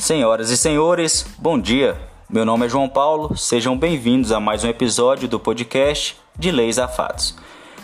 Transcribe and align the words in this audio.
Senhoras 0.00 0.48
e 0.48 0.56
senhores, 0.56 1.26
bom 1.36 1.60
dia. 1.60 1.94
Meu 2.26 2.42
nome 2.42 2.64
é 2.64 2.68
João 2.70 2.88
Paulo, 2.88 3.36
sejam 3.36 3.76
bem-vindos 3.76 4.32
a 4.32 4.40
mais 4.40 4.64
um 4.64 4.68
episódio 4.68 5.28
do 5.28 5.38
podcast 5.38 6.16
de 6.38 6.50
Leis 6.50 6.78
a 6.78 6.88
Fatos. 6.88 7.36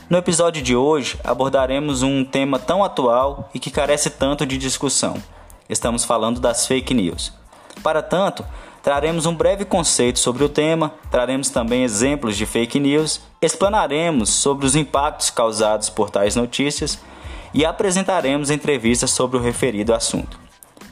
No 0.08 0.16
episódio 0.16 0.62
de 0.62 0.74
hoje 0.74 1.20
abordaremos 1.22 2.02
um 2.02 2.24
tema 2.24 2.58
tão 2.58 2.82
atual 2.82 3.50
e 3.52 3.60
que 3.60 3.70
carece 3.70 4.08
tanto 4.08 4.46
de 4.46 4.56
discussão. 4.56 5.22
Estamos 5.68 6.06
falando 6.06 6.40
das 6.40 6.66
fake 6.66 6.94
news. 6.94 7.34
Para 7.82 8.00
tanto, 8.00 8.46
traremos 8.82 9.26
um 9.26 9.34
breve 9.34 9.66
conceito 9.66 10.18
sobre 10.18 10.42
o 10.42 10.48
tema, 10.48 10.94
traremos 11.10 11.50
também 11.50 11.84
exemplos 11.84 12.34
de 12.34 12.46
fake 12.46 12.80
news, 12.80 13.20
explanaremos 13.42 14.30
sobre 14.30 14.64
os 14.64 14.74
impactos 14.74 15.28
causados 15.28 15.90
por 15.90 16.08
tais 16.08 16.34
notícias 16.34 16.98
e 17.52 17.62
apresentaremos 17.62 18.48
entrevistas 18.48 19.10
sobre 19.10 19.36
o 19.36 19.40
referido 19.40 19.92
assunto. 19.92 20.45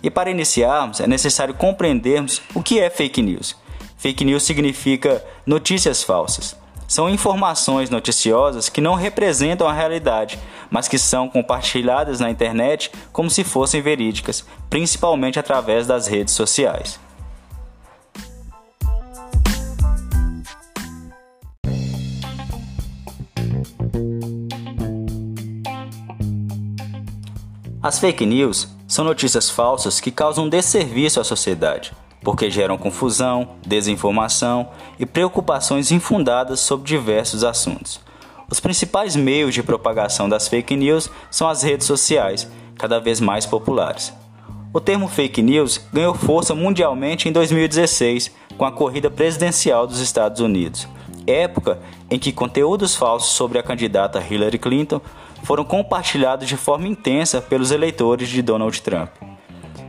E 0.05 0.11
para 0.11 0.31
iniciarmos, 0.31 1.01
é 1.01 1.07
necessário 1.07 1.55
compreendermos 1.55 2.43
o 2.55 2.63
que 2.63 2.79
é 2.79 2.91
fake 2.91 3.23
news. 3.23 3.57
Fake 3.97 4.23
news 4.23 4.43
significa 4.43 5.25
notícias 5.47 6.03
falsas. 6.03 6.55
São 6.87 7.09
informações 7.09 7.89
noticiosas 7.89 8.69
que 8.69 8.83
não 8.83 8.97
representam 8.97 9.67
a 9.67 9.73
realidade, 9.73 10.39
mas 10.71 10.89
que 10.89 10.99
são 10.99 11.27
compartilhadas 11.27 12.21
na 12.21 12.31
internet 12.31 12.91
como 13.15 13.31
se 13.31 13.43
fossem 13.43 13.81
verídicas, 13.81 14.45
principalmente 14.69 15.39
através 15.39 15.87
das 15.87 16.07
redes 16.07 16.35
sociais. 16.35 17.01
As 27.83 27.99
fake 27.99 28.27
news 28.27 28.69
são 28.87 29.05
notícias 29.05 29.51
falsas 29.51 30.01
que 30.01 30.11
causam 30.11 30.49
desserviço 30.49 31.21
à 31.21 31.25
sociedade, 31.25 31.93
porque 32.23 32.51
geram 32.51 32.79
confusão, 32.79 33.51
desinformação 33.67 34.69
e 34.99 35.07
preocupações 35.07 35.91
infundadas 35.91 36.61
sobre 36.61 36.87
diversos 36.87 37.45
assuntos. 37.45 38.01
Os 38.51 38.61
principais 38.61 39.17
meios 39.17 39.55
de 39.55 39.63
propagação 39.63 40.29
das 40.29 40.49
fake 40.49 40.77
news 40.77 41.11
são 41.31 41.49
as 41.49 41.63
redes 41.63 41.87
sociais, 41.87 42.49
cada 42.77 43.01
vez 43.01 43.21
mais 43.21 43.47
populares. 43.47 44.13
O 44.73 44.81
termo 44.81 45.09
fake 45.09 45.41
news 45.41 45.81
ganhou 45.93 46.15
força 46.15 46.55
mundialmente 46.55 47.29
em 47.29 47.33
2016 47.33 48.31
com 48.59 48.65
a 48.65 48.73
corrida 48.73 49.11
presidencial 49.11 49.87
dos 49.87 50.01
Estados 50.01 50.41
Unidos, 50.41 50.89
época 51.27 51.79
em 52.11 52.19
que 52.19 52.33
conteúdos 52.33 52.95
falsos 52.95 53.31
sobre 53.31 53.59
a 53.59 53.63
candidata 53.63 54.23
Hillary 54.23 54.59
Clinton 54.59 55.01
foram 55.45 55.65
compartilhados 55.65 56.49
de 56.49 56.57
forma 56.57 56.89
intensa 56.89 57.41
pelos 57.41 57.71
eleitores 57.71 58.29
de 58.29 58.43
Donald 58.43 58.81
Trump. 58.83 59.11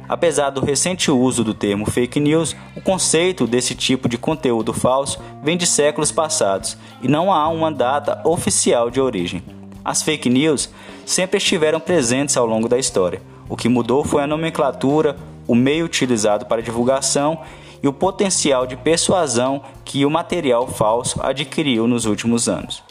Apesar 0.07 0.51
do 0.51 0.63
recente 0.63 1.09
uso 1.09 1.43
do 1.43 1.53
termo 1.53 1.89
fake 1.89 2.19
news, 2.19 2.55
o 2.75 2.81
conceito 2.81 3.47
desse 3.47 3.73
tipo 3.73 4.07
de 4.07 4.17
conteúdo 4.19 4.71
falso 4.71 5.19
vem 5.41 5.57
de 5.57 5.65
séculos 5.65 6.11
passados 6.11 6.77
e 7.01 7.07
não 7.07 7.33
há 7.33 7.47
uma 7.49 7.71
data 7.71 8.21
oficial 8.23 8.91
de 8.91 9.01
origem. 9.01 9.41
As 9.83 10.03
fake 10.03 10.29
news 10.29 10.69
sempre 11.05 11.37
estiveram 11.37 11.79
presentes 11.79 12.37
ao 12.37 12.45
longo 12.45 12.69
da 12.69 12.77
história. 12.77 13.21
O 13.49 13.55
que 13.55 13.69
mudou 13.69 14.03
foi 14.03 14.21
a 14.21 14.27
nomenclatura, 14.27 15.15
o 15.47 15.55
meio 15.55 15.85
utilizado 15.85 16.45
para 16.45 16.61
divulgação 16.61 17.39
e 17.81 17.87
o 17.87 17.93
potencial 17.93 18.67
de 18.67 18.75
persuasão 18.75 19.61
que 19.83 20.05
o 20.05 20.09
material 20.09 20.67
falso 20.67 21.19
adquiriu 21.21 21.87
nos 21.87 22.05
últimos 22.05 22.47
anos. 22.47 22.84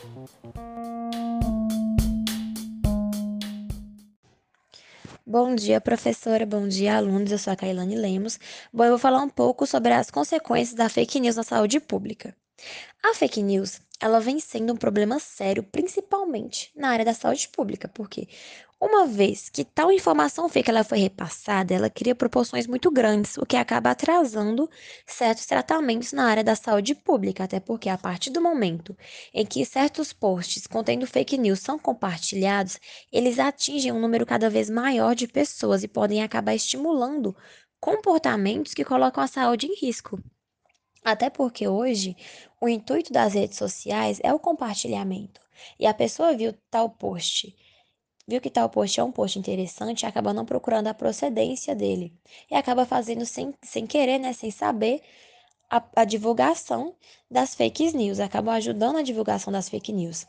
Bom 5.27 5.55
dia, 5.55 5.81
professora. 5.81 6.45
Bom 6.47 6.69
dia, 6.69 6.97
alunos. 6.97 7.33
Eu 7.33 7.39
sou 7.39 7.53
a 7.53 7.57
Kailane 7.57 7.95
Lemos. 7.97 8.39
Bom, 8.73 8.85
eu 8.85 8.91
vou 8.91 8.99
falar 8.99 9.23
um 9.23 9.29
pouco 9.29 9.67
sobre 9.67 9.93
as 9.93 10.11
consequências 10.11 10.75
da 10.75 10.89
fake 10.89 11.19
news 11.21 11.37
na 11.37 11.43
saúde 11.43 11.81
pública. 11.81 12.37
A 13.03 13.15
fake 13.15 13.43
news, 13.43 13.81
ela 14.01 14.21
vem 14.21 14.41
sendo 14.41 14.73
um 14.75 14.77
problema 14.77 15.19
sério, 15.19 15.63
principalmente 15.63 16.71
na 16.77 16.91
área 16.91 17.05
da 17.05 17.15
saúde 17.15 17.49
pública, 17.49 17.89
porque 17.89 18.29
uma 18.85 19.07
vez 19.07 19.49
que 19.49 19.65
tal 19.65 19.91
informação 19.91 20.49
fake 20.49 20.69
ela 20.71 20.85
foi 20.85 20.99
repassada, 20.99 21.73
ela 21.75 21.89
cria 21.89 22.15
proporções 22.15 22.67
muito 22.67 22.91
grandes, 22.91 23.37
o 23.39 23.47
que 23.47 23.57
acaba 23.57 23.91
atrasando 23.91 24.69
certos 25.07 25.47
tratamentos 25.47 26.13
na 26.13 26.27
área 26.27 26.45
da 26.45 26.55
saúde 26.55 26.95
pública, 26.95 27.45
até 27.45 27.59
porque 27.59 27.89
a 27.89 27.97
partir 27.97 28.31
do 28.31 28.41
momento 28.41 28.97
em 29.33 29.47
que 29.47 29.65
certos 29.65 30.13
posts 30.13 30.67
contendo 30.67 31.07
fake 31.07 31.39
news 31.39 31.61
são 31.61 31.79
compartilhados, 31.79 32.79
eles 33.11 33.39
atingem 33.39 33.91
um 33.91 34.01
número 34.01 34.27
cada 34.27 34.51
vez 34.51 34.69
maior 34.69 35.15
de 35.15 35.27
pessoas 35.27 35.83
e 35.83 35.89
podem 35.89 36.23
acabar 36.23 36.55
estimulando 36.55 37.35
comportamentos 37.81 38.75
que 38.75 38.85
colocam 38.85 39.25
a 39.25 39.27
saúde 39.27 39.67
em 39.67 39.75
risco. 39.81 40.23
Até 41.03 41.31
porque 41.31 41.69
hoje 41.69 42.17
o 42.61 42.69
intuito 42.69 43.13
das 43.13 43.35
redes 43.35 43.59
sociais 43.59 44.21
é 44.23 44.33
o 44.33 44.39
compartilhamento. 44.39 45.41
E 45.79 45.87
a 45.87 45.95
pessoa 45.95 46.37
viu 46.37 46.55
tal 46.71 46.91
post 46.91 47.55
viu 48.27 48.41
que 48.41 48.51
tal 48.51 48.69
post 48.69 48.99
é 48.99 49.05
um 49.05 49.13
post 49.13 49.39
interessante 49.39 50.03
e 50.03 50.07
acaba 50.07 50.33
não 50.33 50.45
procurando 50.45 50.89
a 50.89 50.95
procedência 50.95 51.75
dele. 51.75 52.13
E 52.51 52.55
acaba 52.55 52.87
fazendo 52.87 53.25
sem, 53.27 53.55
sem 53.63 53.87
querer, 53.87 54.19
né, 54.19 54.33
sem 54.33 54.51
saber, 54.51 55.03
a, 55.71 55.83
a 55.97 56.05
divulgação 56.05 56.95
das 57.31 57.55
fake 57.55 57.97
news, 57.97 58.21
acaba 58.21 58.53
ajudando 58.53 58.97
a 58.97 59.03
divulgação 59.03 59.53
das 59.53 59.69
fake 59.69 59.93
news. 59.93 60.27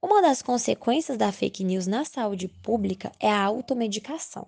Uma 0.00 0.22
das 0.22 0.42
consequências 0.42 1.16
da 1.16 1.32
fake 1.32 1.64
news 1.64 1.86
na 1.86 2.04
saúde 2.04 2.48
pública 2.48 3.12
é 3.18 3.30
a 3.30 3.44
automedicação. 3.44 4.46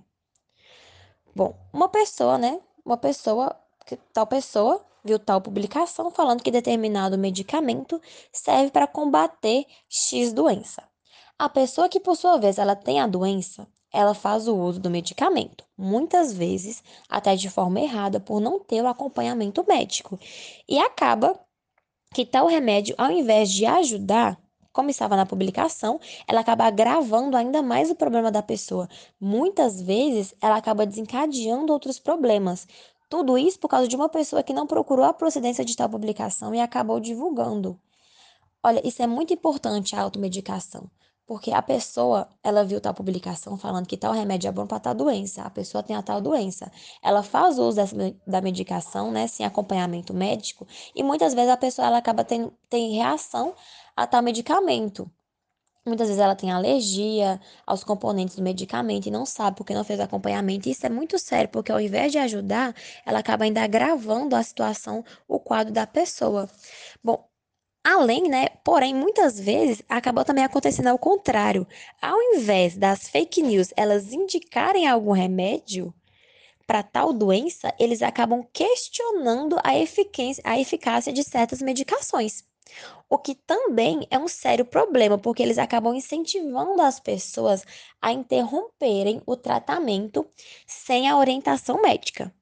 Bom, 1.34 1.54
uma 1.72 1.88
pessoa, 1.88 2.38
né, 2.38 2.60
uma 2.84 2.97
pessoa, 2.97 3.56
tal 4.12 4.26
pessoa 4.26 4.84
viu 5.04 5.19
tal 5.19 5.41
publicação 5.41 6.10
falando 6.10 6.42
que 6.42 6.50
determinado 6.50 7.16
medicamento 7.16 8.00
serve 8.32 8.70
para 8.70 8.86
combater 8.86 9.65
X 9.88 10.32
doença. 10.32 10.82
A 11.41 11.49
pessoa 11.49 11.88
que, 11.88 12.00
por 12.00 12.16
sua 12.16 12.37
vez, 12.37 12.59
ela 12.59 12.75
tem 12.75 12.99
a 12.99 13.06
doença, 13.06 13.69
ela 13.93 14.12
faz 14.12 14.49
o 14.49 14.56
uso 14.56 14.81
do 14.81 14.91
medicamento, 14.91 15.65
muitas 15.76 16.32
vezes 16.32 16.82
até 17.09 17.37
de 17.37 17.49
forma 17.49 17.81
errada, 17.81 18.19
por 18.19 18.41
não 18.41 18.59
ter 18.59 18.82
o 18.82 18.88
acompanhamento 18.88 19.65
médico. 19.69 20.19
E 20.69 20.81
acaba 20.81 21.38
que 22.12 22.27
tal 22.27 22.48
remédio, 22.48 22.93
ao 22.98 23.12
invés 23.12 23.53
de 23.53 23.65
ajudar, 23.65 24.37
como 24.72 24.91
estava 24.91 25.15
na 25.15 25.25
publicação, 25.25 26.00
ela 26.27 26.41
acaba 26.41 26.65
agravando 26.65 27.37
ainda 27.37 27.62
mais 27.62 27.88
o 27.88 27.94
problema 27.94 28.32
da 28.32 28.43
pessoa. 28.43 28.88
Muitas 29.21 29.81
vezes, 29.81 30.34
ela 30.43 30.56
acaba 30.56 30.84
desencadeando 30.84 31.72
outros 31.72 32.00
problemas. 32.00 32.66
Tudo 33.09 33.38
isso 33.38 33.60
por 33.60 33.69
causa 33.69 33.87
de 33.87 33.94
uma 33.94 34.09
pessoa 34.09 34.43
que 34.43 34.53
não 34.53 34.66
procurou 34.66 35.04
a 35.04 35.15
procedência 35.15 35.65
de 35.65 35.77
tal 35.77 35.88
publicação 35.88 36.53
e 36.53 36.60
acabou 36.60 36.98
divulgando. 36.98 37.78
Olha, 38.60 38.84
isso 38.87 39.00
é 39.03 39.06
muito 39.06 39.32
importante 39.32 39.94
a 39.94 40.03
automedicação. 40.03 40.91
Porque 41.28 41.53
a 41.53 41.61
pessoa, 41.62 42.27
ela 42.43 42.65
viu 42.65 42.81
tal 42.81 42.94
publicação 42.94 43.59
falando 43.59 43.87
que 43.87 43.99
tal 43.99 44.12
remédio 44.15 44.49
é 44.49 44.53
bom 44.53 44.66
para 44.66 44.81
tal 44.81 44.94
doença. 44.94 45.43
A 45.43 45.50
pessoa 45.50 45.83
tem 45.83 45.94
a 45.94 46.03
tal 46.03 46.22
doença. 46.22 46.72
Ela 47.03 47.22
faz 47.22 47.59
uso 47.59 47.77
dessa, 47.77 47.94
da 48.27 48.41
medicação, 48.41 49.11
né, 49.12 49.27
sem 49.28 49.44
acompanhamento 49.47 50.15
médico, 50.15 50.66
e 50.94 51.03
muitas 51.03 51.34
vezes 51.34 51.50
a 51.50 51.56
pessoa 51.56 51.87
ela 51.87 51.99
acaba 51.99 52.25
tendo 52.25 52.53
tem 52.71 52.94
reação 52.94 53.55
a 53.94 54.06
tal 54.06 54.22
medicamento. 54.22 55.11
Muitas 55.87 56.09
vezes 56.09 56.22
ela 56.22 56.34
tem 56.37 56.50
alergia 56.50 57.41
aos 57.66 57.84
componentes 57.84 58.37
do 58.37 58.43
medicamento 58.43 59.06
e 59.06 59.10
não 59.10 59.27
sabe 59.27 59.56
porque 59.56 59.75
não 59.75 59.84
fez 59.84 60.00
acompanhamento. 60.00 60.69
Isso 60.69 60.87
é 60.87 60.91
muito 60.91 61.19
sério, 61.19 61.50
porque 61.50 61.72
ao 61.72 61.81
invés 61.81 62.12
de 62.12 62.19
ajudar, 62.19 62.75
ela 63.06 63.19
acaba 63.21 63.45
ainda 63.45 63.62
agravando 63.62 64.37
a 64.37 64.43
situação, 64.43 65.05
o 65.27 65.39
quadro 65.41 65.72
da 65.72 65.87
pessoa. 65.87 66.49
Bom, 67.04 67.28
Além, 67.91 68.29
né? 68.29 68.49
Porém, 68.63 68.95
muitas 68.95 69.41
vezes 69.41 69.83
acabou 69.89 70.23
também 70.23 70.45
acontecendo 70.45 70.89
ao 70.89 70.99
contrário. 70.99 71.67
Ao 72.03 72.21
invés 72.35 72.77
das 72.77 73.09
fake 73.09 73.43
news 73.43 73.73
elas 73.75 74.13
indicarem 74.13 74.87
algum 74.87 75.13
remédio 75.13 75.95
para 76.67 76.83
tal 76.83 77.15
doença, 77.15 77.75
eles 77.81 78.03
acabam 78.03 78.45
questionando 78.53 79.59
a 79.65 79.79
eficácia, 79.79 80.43
a 80.45 80.61
eficácia 80.61 81.13
de 81.13 81.25
certas 81.25 81.63
medicações. 81.63 82.45
O 83.09 83.18
que 83.18 83.34
também 83.34 84.06
é 84.10 84.18
um 84.18 84.28
sério 84.28 84.65
problema, 84.65 85.16
porque 85.18 85.42
eles 85.42 85.59
acabam 85.59 85.94
incentivando 85.94 86.82
as 86.82 87.00
pessoas 87.00 87.65
a 88.00 88.12
interromperem 88.12 89.22
o 89.26 89.36
tratamento 89.36 90.26
sem 90.66 91.09
a 91.09 91.16
orientação 91.16 91.80
médica. 91.80 92.34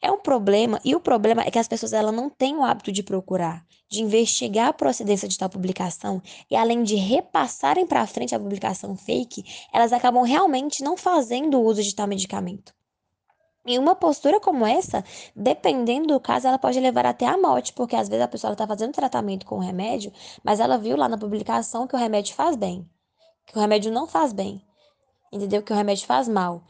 É 0.00 0.10
um 0.10 0.18
problema, 0.18 0.80
e 0.84 0.94
o 0.94 1.00
problema 1.00 1.42
é 1.42 1.50
que 1.50 1.58
as 1.58 1.66
pessoas 1.66 1.92
ela 1.92 2.12
não 2.12 2.28
têm 2.28 2.56
o 2.56 2.62
hábito 2.62 2.92
de 2.92 3.02
procurar, 3.02 3.64
de 3.88 4.02
investigar 4.02 4.68
a 4.68 4.72
procedência 4.72 5.26
de 5.26 5.38
tal 5.38 5.48
publicação, 5.48 6.22
e 6.50 6.56
além 6.56 6.82
de 6.82 6.94
repassarem 6.94 7.86
para 7.86 8.06
frente 8.06 8.34
a 8.34 8.38
publicação 8.38 8.96
fake, 8.96 9.44
elas 9.72 9.92
acabam 9.92 10.22
realmente 10.22 10.82
não 10.82 10.96
fazendo 10.96 11.60
uso 11.60 11.82
de 11.82 11.94
tal 11.94 12.06
medicamento. 12.06 12.74
E 13.66 13.78
uma 13.78 13.94
postura 13.94 14.38
como 14.40 14.66
essa, 14.66 15.02
dependendo 15.34 16.08
do 16.08 16.20
caso, 16.20 16.46
ela 16.46 16.58
pode 16.58 16.78
levar 16.78 17.06
até 17.06 17.26
a 17.26 17.38
morte, 17.38 17.72
porque 17.72 17.96
às 17.96 18.08
vezes 18.08 18.24
a 18.24 18.28
pessoa 18.28 18.52
está 18.52 18.66
fazendo 18.66 18.92
tratamento 18.92 19.46
com 19.46 19.56
o 19.56 19.60
remédio, 19.60 20.12
mas 20.42 20.60
ela 20.60 20.76
viu 20.76 20.96
lá 20.96 21.08
na 21.08 21.16
publicação 21.16 21.86
que 21.86 21.96
o 21.96 21.98
remédio 21.98 22.34
faz 22.34 22.56
bem, 22.56 22.88
que 23.46 23.56
o 23.56 23.60
remédio 23.60 23.90
não 23.90 24.06
faz 24.06 24.32
bem, 24.32 24.62
entendeu? 25.32 25.62
Que 25.62 25.72
o 25.72 25.76
remédio 25.76 26.06
faz 26.06 26.28
mal. 26.28 26.64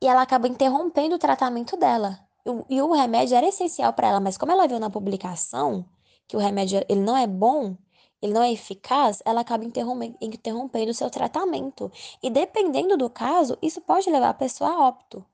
E 0.00 0.06
ela 0.06 0.22
acaba 0.22 0.46
interrompendo 0.46 1.16
o 1.16 1.18
tratamento 1.18 1.76
dela 1.76 2.20
e 2.68 2.80
o 2.80 2.92
remédio 2.92 3.36
era 3.36 3.46
essencial 3.46 3.92
para 3.92 4.08
ela, 4.08 4.20
mas 4.20 4.38
como 4.38 4.52
ela 4.52 4.66
viu 4.66 4.78
na 4.80 4.90
publicação 4.90 5.84
que 6.26 6.36
o 6.36 6.40
remédio 6.40 6.84
ele 6.88 7.00
não 7.00 7.16
é 7.16 7.26
bom, 7.26 7.76
ele 8.22 8.32
não 8.32 8.42
é 8.42 8.52
eficaz, 8.52 9.22
ela 9.24 9.40
acaba 9.40 9.64
interrompendo 9.64 10.90
o 10.90 10.94
seu 10.94 11.10
tratamento. 11.10 11.90
E 12.22 12.30
dependendo 12.30 12.96
do 12.96 13.10
caso, 13.10 13.58
isso 13.60 13.80
pode 13.80 14.08
levar 14.08 14.30
a 14.30 14.34
pessoa 14.34 14.70
a 14.70 14.88
óbito. 14.88 15.24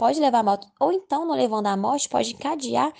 Pode 0.00 0.18
levar 0.18 0.38
a 0.38 0.42
morte, 0.42 0.66
ou 0.80 0.90
então, 0.90 1.26
não 1.26 1.34
levando 1.34 1.66
à 1.66 1.76
morte, 1.76 2.08
pode 2.08 2.32
encadear 2.32 2.90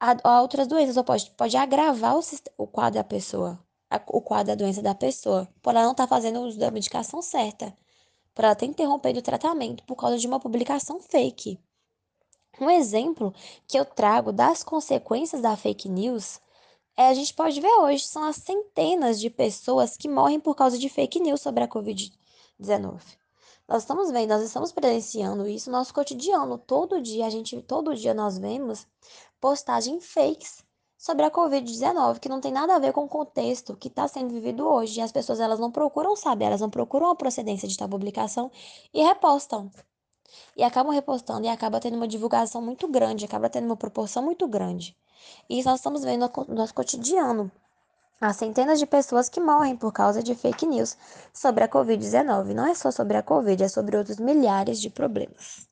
a, 0.00 0.16
a 0.24 0.40
outras 0.40 0.66
doenças, 0.66 0.96
ou 0.96 1.04
pode, 1.04 1.30
pode 1.32 1.54
agravar 1.54 2.16
o, 2.16 2.22
o 2.56 2.66
quadro 2.66 2.94
da 2.94 3.04
pessoa, 3.04 3.62
a, 3.90 4.00
o 4.06 4.22
quadro 4.22 4.46
da 4.46 4.54
doença 4.54 4.80
da 4.80 4.94
pessoa, 4.94 5.46
por 5.60 5.74
ela 5.74 5.84
não 5.84 5.90
estar 5.90 6.04
tá 6.04 6.08
fazendo 6.08 6.40
uso 6.40 6.58
da 6.58 6.70
medicação 6.70 7.20
certa, 7.20 7.76
por 8.34 8.42
ela 8.42 8.54
ter 8.54 8.64
interrompido 8.64 9.18
o 9.18 9.22
tratamento 9.22 9.84
por 9.84 9.96
causa 9.96 10.16
de 10.16 10.26
uma 10.26 10.40
publicação 10.40 10.98
fake. 10.98 11.60
Um 12.58 12.70
exemplo 12.70 13.34
que 13.68 13.78
eu 13.78 13.84
trago 13.84 14.32
das 14.32 14.64
consequências 14.64 15.42
da 15.42 15.54
fake 15.58 15.90
news 15.90 16.40
é, 16.96 17.08
a 17.08 17.14
gente 17.14 17.34
pode 17.34 17.60
ver 17.60 17.68
hoje, 17.80 18.06
são 18.06 18.24
as 18.24 18.36
centenas 18.36 19.20
de 19.20 19.28
pessoas 19.28 19.94
que 19.94 20.08
morrem 20.08 20.40
por 20.40 20.54
causa 20.54 20.78
de 20.78 20.88
fake 20.88 21.20
news 21.20 21.42
sobre 21.42 21.62
a 21.64 21.68
Covid-19. 21.68 23.20
Nós 23.68 23.82
estamos 23.82 24.10
vendo, 24.10 24.30
nós 24.30 24.42
estamos 24.42 24.72
presenciando 24.72 25.46
isso 25.48 25.70
no 25.70 25.78
nosso 25.78 25.94
cotidiano. 25.94 26.58
Todo 26.58 27.00
dia 27.00 27.26
a 27.26 27.30
gente, 27.30 27.60
todo 27.62 27.94
dia 27.94 28.12
nós 28.12 28.38
vemos 28.38 28.86
postagem 29.40 30.00
fakes 30.00 30.64
sobre 30.98 31.24
a 31.24 31.30
Covid-19, 31.30 32.18
que 32.18 32.28
não 32.28 32.40
tem 32.40 32.52
nada 32.52 32.76
a 32.76 32.78
ver 32.78 32.92
com 32.92 33.04
o 33.04 33.08
contexto 33.08 33.74
que 33.76 33.88
está 33.88 34.06
sendo 34.06 34.34
vivido 34.34 34.66
hoje. 34.66 35.00
E 35.00 35.02
as 35.02 35.10
pessoas 35.10 35.40
elas 35.40 35.58
não 35.58 35.70
procuram 35.70 36.14
saber, 36.14 36.46
elas 36.46 36.60
não 36.60 36.68
procuram 36.68 37.08
a 37.08 37.14
procedência 37.14 37.66
de 37.66 37.76
tal 37.76 37.88
publicação 37.88 38.50
e 38.92 39.02
repostam. 39.02 39.70
E 40.56 40.62
acabam 40.62 40.92
repostando 40.92 41.46
e 41.46 41.48
acaba 41.48 41.80
tendo 41.80 41.96
uma 41.96 42.06
divulgação 42.06 42.60
muito 42.60 42.86
grande, 42.86 43.24
acaba 43.24 43.48
tendo 43.48 43.66
uma 43.66 43.76
proporção 43.76 44.22
muito 44.22 44.46
grande. 44.46 44.96
E 45.48 45.58
isso 45.58 45.68
nós 45.68 45.80
estamos 45.80 46.02
vendo 46.02 46.30
no 46.48 46.54
nosso 46.54 46.74
cotidiano. 46.74 47.50
Há 48.22 48.34
centenas 48.34 48.78
de 48.78 48.84
pessoas 48.84 49.30
que 49.30 49.40
morrem 49.40 49.74
por 49.74 49.94
causa 49.94 50.22
de 50.22 50.34
fake 50.34 50.66
news 50.66 50.94
sobre 51.32 51.64
a 51.64 51.68
Covid-19. 51.68 52.52
Não 52.52 52.66
é 52.66 52.74
só 52.74 52.90
sobre 52.90 53.16
a 53.16 53.22
Covid, 53.22 53.62
é 53.64 53.66
sobre 53.66 53.96
outros 53.96 54.18
milhares 54.18 54.78
de 54.78 54.90
problemas. 54.90 55.66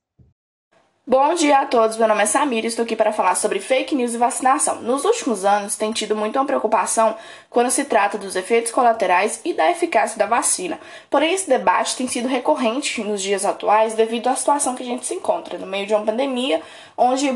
Bom 1.07 1.35
dia 1.35 1.61
a 1.61 1.67
todos, 1.67 1.99
meu 1.99 2.09
nome 2.09 2.23
é 2.23 2.27
Samir 2.27 2.65
e 2.65 2.69
estou 2.69 2.85
aqui 2.85 2.97
para 2.97 3.13
falar 3.13 3.35
sobre 3.35 3.61
fake 3.61 3.95
news 3.95 4.15
e 4.15 4.19
vacinação. 4.19 4.81
Nos 4.81 5.05
últimos 5.05 5.45
anos, 5.45 5.77
tem 5.77 5.93
tido 5.93 6.17
muita 6.17 6.43
preocupação 6.43 7.17
quando 7.51 7.71
se 7.71 7.85
trata 7.85 8.17
dos 8.17 8.35
efeitos 8.35 8.73
colaterais 8.73 9.43
e 9.45 9.53
da 9.53 9.71
eficácia 9.71 10.19
da 10.19 10.25
vacina. 10.25 10.81
Porém, 11.11 11.35
esse 11.35 11.51
debate 11.51 11.97
tem 11.97 12.09
sido 12.09 12.29
recorrente 12.29 13.05
nos 13.05 13.21
dias 13.21 13.45
atuais 13.45 13.93
devido 13.93 14.29
à 14.29 14.35
situação 14.35 14.75
que 14.75 14.83
a 14.83 14.87
gente 14.87 15.05
se 15.05 15.15
encontra, 15.15 15.59
no 15.59 15.67
meio 15.67 15.87
de 15.87 15.93
uma 15.93 16.05
pandemia, 16.05 16.63
onde 16.97 17.31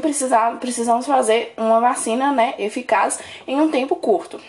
precisamos 0.59 1.05
fazer 1.05 1.53
uma 1.59 1.81
vacina 1.81 2.33
né, 2.33 2.55
eficaz 2.59 3.19
em 3.47 3.61
um 3.61 3.71
tempo 3.71 3.95
curto. 3.97 4.41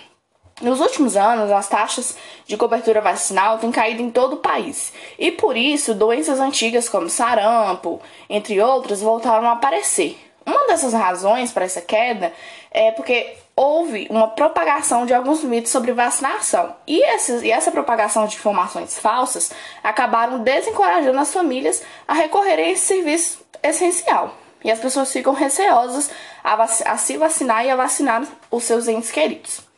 Nos 0.62 0.80
últimos 0.80 1.18
anos, 1.18 1.52
as 1.52 1.68
taxas 1.68 2.16
de 2.46 2.56
cobertura 2.56 3.02
vacinal 3.02 3.58
têm 3.58 3.72
caído 3.72 4.02
em 4.02 4.12
todo 4.12 4.34
o 4.34 4.38
país 4.38 4.94
e 5.18 5.32
por 5.32 5.58
isso 5.58 5.96
doenças 5.96 6.40
antigas 6.40 6.88
como 6.88 7.10
sarampo, 7.10 8.00
entre 8.30 8.62
outras, 8.62 9.02
voltaram 9.02 9.48
a 9.50 9.54
aparecer. 9.54 10.18
Uma 10.46 10.68
dessas 10.68 10.94
razões 10.94 11.52
para 11.52 11.66
essa 11.66 11.82
queda 11.82 12.32
é 12.70 12.92
porque 12.92 13.36
houve 13.56 14.08
uma 14.10 14.28
propagação 14.28 15.06
de 15.06 15.14
alguns 15.14 15.44
mitos 15.44 15.72
sobre 15.72 15.92
vacinação 15.92 16.76
e, 16.86 17.02
e 17.44 17.52
essa 17.52 17.72
propagação 17.72 18.28
de 18.28 18.36
informações 18.36 19.00
falsas 19.00 19.52
acabaram 19.84 20.40
desencorajando 20.40 21.20
as 21.20 21.34
famílias 21.34 21.82
a 22.08 22.14
recorrerem 22.14 22.66
a 22.66 22.72
esse 22.72 22.86
serviço 22.86 23.46
essencial. 23.62 24.36
E 24.64 24.72
as 24.72 24.80
pessoas 24.80 25.12
ficam 25.12 25.34
receosas 25.34 26.12
a, 26.44 26.62
a 26.62 26.98
se 26.98 27.18
vacinar 27.18 27.66
e 27.66 27.70
a 27.70 27.76
vacinar 27.76 28.24
os 28.52 28.64
seus 28.64 28.88
entes 28.88 29.12
queridos. 29.12 29.73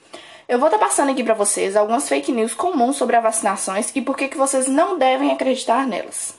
Eu 0.48 0.60
vou 0.60 0.68
estar 0.68 0.78
passando 0.78 1.12
aqui 1.12 1.24
para 1.24 1.34
vocês 1.34 1.76
algumas 1.76 2.08
fake 2.08 2.32
news 2.32 2.54
comuns 2.54 2.98
sobre 2.98 3.16
as 3.16 3.24
vacinações 3.24 3.92
e 3.96 4.02
por 4.02 4.16
que, 4.16 4.28
que 4.28 4.38
vocês 4.38 4.68
não 4.68 4.96
devem 4.96 5.32
acreditar 5.32 5.88
nelas. 5.88 6.36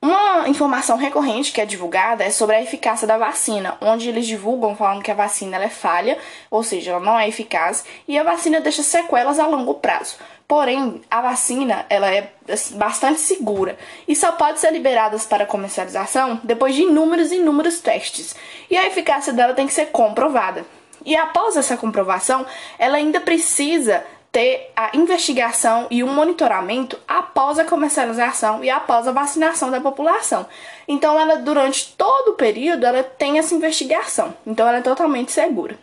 Uma 0.00 0.48
informação 0.48 0.96
recorrente 0.96 1.52
que 1.52 1.60
é 1.60 1.66
divulgada 1.66 2.24
é 2.24 2.30
sobre 2.30 2.56
a 2.56 2.62
eficácia 2.62 3.06
da 3.06 3.18
vacina, 3.18 3.76
onde 3.80 4.08
eles 4.08 4.26
divulgam 4.26 4.74
falando 4.74 5.02
que 5.02 5.10
a 5.10 5.14
vacina 5.14 5.62
é 5.62 5.68
falha, 5.68 6.18
ou 6.50 6.62
seja, 6.62 6.92
ela 6.92 7.00
não 7.00 7.16
é 7.16 7.28
eficaz, 7.28 7.84
e 8.08 8.18
a 8.18 8.24
vacina 8.24 8.60
deixa 8.60 8.82
sequelas 8.82 9.38
a 9.38 9.46
longo 9.46 9.74
prazo. 9.74 10.16
Porém, 10.48 11.02
a 11.10 11.20
vacina 11.20 11.86
ela 11.90 12.12
é 12.12 12.32
assim, 12.48 12.76
bastante 12.76 13.20
segura 13.20 13.78
e 14.08 14.16
só 14.16 14.32
pode 14.32 14.60
ser 14.60 14.72
liberada 14.72 15.16
para 15.28 15.46
comercialização 15.46 16.40
depois 16.42 16.74
de 16.74 16.82
inúmeros 16.82 17.30
e 17.30 17.36
inúmeros 17.36 17.80
testes, 17.80 18.34
e 18.70 18.76
a 18.78 18.86
eficácia 18.86 19.32
dela 19.32 19.54
tem 19.54 19.66
que 19.66 19.74
ser 19.74 19.86
comprovada. 19.86 20.64
E 21.04 21.16
após 21.16 21.56
essa 21.56 21.76
comprovação, 21.76 22.46
ela 22.78 22.96
ainda 22.96 23.20
precisa 23.20 24.04
ter 24.32 24.72
a 24.74 24.96
investigação 24.96 25.86
e 25.90 26.02
o 26.02 26.06
monitoramento 26.06 26.98
após 27.06 27.58
a 27.58 27.64
comercialização 27.66 28.64
e 28.64 28.70
após 28.70 29.06
a 29.06 29.12
vacinação 29.12 29.70
da 29.70 29.80
população. 29.80 30.46
Então, 30.88 31.20
ela 31.20 31.36
durante 31.36 31.92
todo 31.98 32.30
o 32.30 32.34
período 32.34 32.86
ela 32.86 33.02
tem 33.02 33.38
essa 33.38 33.54
investigação. 33.54 34.34
Então, 34.46 34.66
ela 34.66 34.78
é 34.78 34.82
totalmente 34.82 35.30
segura. 35.30 35.78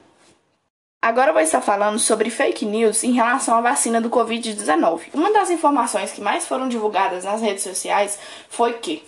Agora 1.01 1.30
eu 1.30 1.33
vou 1.33 1.44
estar 1.44 1.62
falando 1.62 1.98
sobre 1.98 2.30
fake 2.30 2.65
news 2.65 3.06
em 3.06 3.13
relação 3.13 3.56
à 3.56 3.62
vacina 3.62 4.01
do 4.01 4.10
Covid-19. 4.10 5.04
Uma 5.13 5.31
das 5.31 5.50
informações 5.50 6.12
que 6.12 6.19
mais 6.19 6.45
foram 6.45 6.68
divulgadas 6.68 7.24
nas 7.24 7.42
redes 7.42 7.63
sociais 7.63 8.19
foi 8.50 8.74
que 8.74 9.06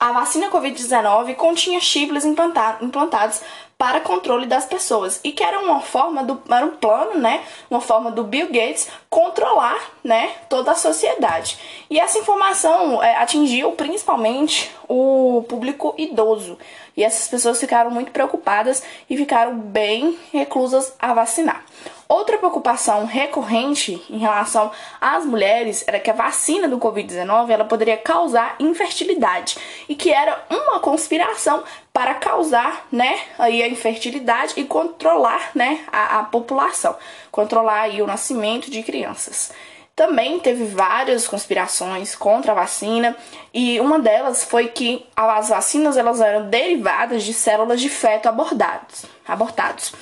a 0.00 0.12
vacina 0.12 0.48
Covid-19 0.48 1.34
continha 1.34 1.80
chips 1.80 2.24
implantados 2.24 3.42
para 3.78 4.00
controle 4.00 4.44
das 4.44 4.66
pessoas 4.66 5.20
e 5.22 5.30
que 5.30 5.44
era 5.44 5.60
uma 5.60 5.80
forma 5.80 6.24
do 6.24 6.42
era 6.52 6.66
um 6.66 6.76
plano, 6.76 7.20
né, 7.20 7.44
uma 7.70 7.80
forma 7.80 8.10
do 8.10 8.24
Bill 8.24 8.48
Gates 8.48 8.88
controlar, 9.08 9.78
né, 10.02 10.32
toda 10.48 10.72
a 10.72 10.74
sociedade. 10.74 11.56
E 11.88 12.00
essa 12.00 12.18
informação 12.18 13.00
é, 13.00 13.14
atingiu 13.16 13.70
principalmente 13.72 14.74
o 14.88 15.44
público 15.48 15.94
idoso 15.96 16.58
e 16.96 17.04
essas 17.04 17.28
pessoas 17.28 17.60
ficaram 17.60 17.92
muito 17.92 18.10
preocupadas 18.10 18.82
e 19.08 19.16
ficaram 19.16 19.56
bem 19.56 20.18
reclusas 20.32 20.92
a 20.98 21.14
vacinar. 21.14 21.64
Outra 22.08 22.38
preocupação 22.38 23.04
recorrente 23.04 24.02
em 24.08 24.16
relação 24.16 24.72
às 24.98 25.26
mulheres 25.26 25.84
era 25.86 26.00
que 26.00 26.10
a 26.10 26.14
vacina 26.14 26.66
do 26.66 26.78
Covid-19 26.78 27.50
ela 27.50 27.66
poderia 27.66 27.98
causar 27.98 28.56
infertilidade 28.58 29.58
e 29.86 29.94
que 29.94 30.10
era 30.10 30.42
uma 30.48 30.80
conspiração 30.80 31.62
para 31.92 32.14
causar, 32.14 32.86
né, 32.90 33.20
aí 33.38 33.62
a 33.62 33.68
infertilidade 33.68 34.54
e 34.56 34.64
controlar, 34.64 35.50
né, 35.54 35.84
a, 35.92 36.20
a 36.20 36.22
população, 36.22 36.96
controlar 37.30 37.82
aí 37.82 38.00
o 38.00 38.06
nascimento 38.06 38.70
de 38.70 38.82
crianças. 38.82 39.52
Também 39.94 40.38
teve 40.38 40.64
várias 40.64 41.28
conspirações 41.28 42.14
contra 42.14 42.52
a 42.52 42.54
vacina 42.54 43.14
e 43.52 43.78
uma 43.80 43.98
delas 43.98 44.44
foi 44.44 44.68
que 44.68 45.04
as 45.14 45.50
vacinas 45.50 45.98
elas 45.98 46.22
eram 46.22 46.48
derivadas 46.48 47.22
de 47.22 47.34
células 47.34 47.78
de 47.78 47.90
feto 47.90 48.30
abordados, 48.30 49.04
abortados. 49.26 49.92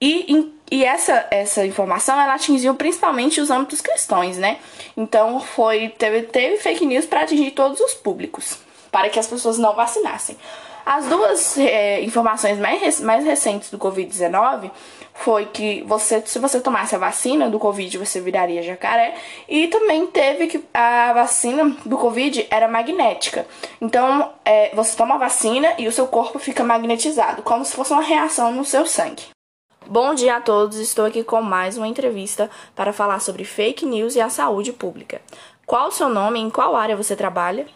E, 0.00 0.52
e 0.70 0.84
essa, 0.84 1.26
essa 1.30 1.64
informação 1.64 2.20
ela 2.20 2.34
atingiu 2.34 2.74
principalmente 2.74 3.40
os 3.40 3.50
âmbitos 3.50 3.80
cristãos, 3.80 4.36
né? 4.36 4.58
Então 4.96 5.40
foi 5.40 5.88
teve, 5.88 6.22
teve 6.22 6.58
fake 6.58 6.84
news 6.84 7.06
para 7.06 7.22
atingir 7.22 7.52
todos 7.52 7.80
os 7.80 7.94
públicos, 7.94 8.58
para 8.90 9.08
que 9.08 9.18
as 9.18 9.26
pessoas 9.26 9.58
não 9.58 9.74
vacinassem. 9.74 10.36
As 10.84 11.04
duas 11.06 11.58
é, 11.58 12.02
informações 12.02 12.58
mais, 12.58 12.98
mais 13.00 13.22
recentes 13.22 13.70
do 13.70 13.78
Covid-19 13.78 14.70
foi 15.12 15.44
que 15.46 15.82
você, 15.82 16.22
se 16.24 16.38
você 16.38 16.60
tomasse 16.60 16.94
a 16.94 16.98
vacina 16.98 17.50
do 17.50 17.58
Covid, 17.58 17.98
você 17.98 18.22
viraria 18.22 18.62
jacaré. 18.62 19.14
E 19.46 19.68
também 19.68 20.06
teve 20.06 20.46
que 20.46 20.64
a 20.72 21.12
vacina 21.12 21.76
do 21.84 21.98
Covid 21.98 22.46
era 22.50 22.66
magnética. 22.68 23.46
Então, 23.82 24.32
é, 24.44 24.74
você 24.74 24.96
toma 24.96 25.16
a 25.16 25.18
vacina 25.18 25.74
e 25.76 25.86
o 25.86 25.92
seu 25.92 26.06
corpo 26.06 26.38
fica 26.38 26.64
magnetizado, 26.64 27.42
como 27.42 27.66
se 27.66 27.74
fosse 27.74 27.92
uma 27.92 28.02
reação 28.02 28.50
no 28.50 28.64
seu 28.64 28.86
sangue. 28.86 29.24
Bom 29.90 30.12
dia 30.12 30.36
a 30.36 30.40
todos, 30.42 30.76
estou 30.76 31.06
aqui 31.06 31.24
com 31.24 31.40
mais 31.40 31.78
uma 31.78 31.88
entrevista 31.88 32.50
para 32.76 32.92
falar 32.92 33.20
sobre 33.20 33.42
fake 33.42 33.86
news 33.86 34.14
e 34.16 34.20
a 34.20 34.28
saúde 34.28 34.70
pública. 34.70 35.22
Qual 35.64 35.88
o 35.88 35.90
seu 35.90 36.10
nome 36.10 36.38
e 36.38 36.42
em 36.42 36.50
qual 36.50 36.76
área 36.76 36.94
você 36.94 37.16
trabalha? 37.16 37.66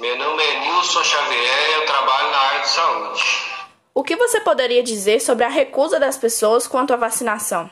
Meu 0.00 0.16
nome 0.16 0.42
é 0.42 0.60
Nilson 0.60 1.04
Xavier 1.04 1.68
e 1.68 1.72
eu 1.74 1.84
trabalho 1.84 2.30
na 2.30 2.38
área 2.38 2.60
de 2.60 2.68
saúde. 2.68 3.22
O 3.92 4.02
que 4.02 4.16
você 4.16 4.40
poderia 4.40 4.82
dizer 4.82 5.20
sobre 5.20 5.44
a 5.44 5.50
recusa 5.50 6.00
das 6.00 6.16
pessoas 6.16 6.66
quanto 6.66 6.94
à 6.94 6.96
vacinação? 6.96 7.70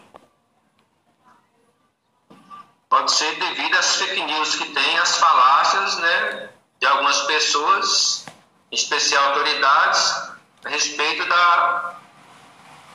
Pode 2.90 3.10
ser 3.10 3.34
devido 3.36 3.74
às 3.74 3.96
fake 3.96 4.22
news 4.22 4.54
que 4.54 4.70
tem, 4.74 4.98
as 4.98 5.16
falácias 5.16 5.96
né, 5.96 6.50
de 6.78 6.86
algumas 6.86 7.22
pessoas, 7.22 8.26
em 8.70 8.74
especial 8.74 9.28
autoridades, 9.28 10.28
a 10.62 10.68
respeito 10.68 11.26
da, 11.26 11.98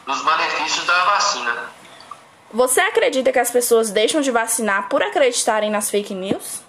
dos 0.05 0.21
benefícios 0.23 0.85
da 0.85 1.05
vacina. 1.05 1.69
Você 2.51 2.81
acredita 2.81 3.31
que 3.31 3.39
as 3.39 3.49
pessoas 3.49 3.89
deixam 3.89 4.21
de 4.21 4.29
vacinar 4.29 4.87
por 4.87 5.01
acreditarem 5.01 5.71
nas 5.71 5.89
fake 5.89 6.13
news? 6.13 6.61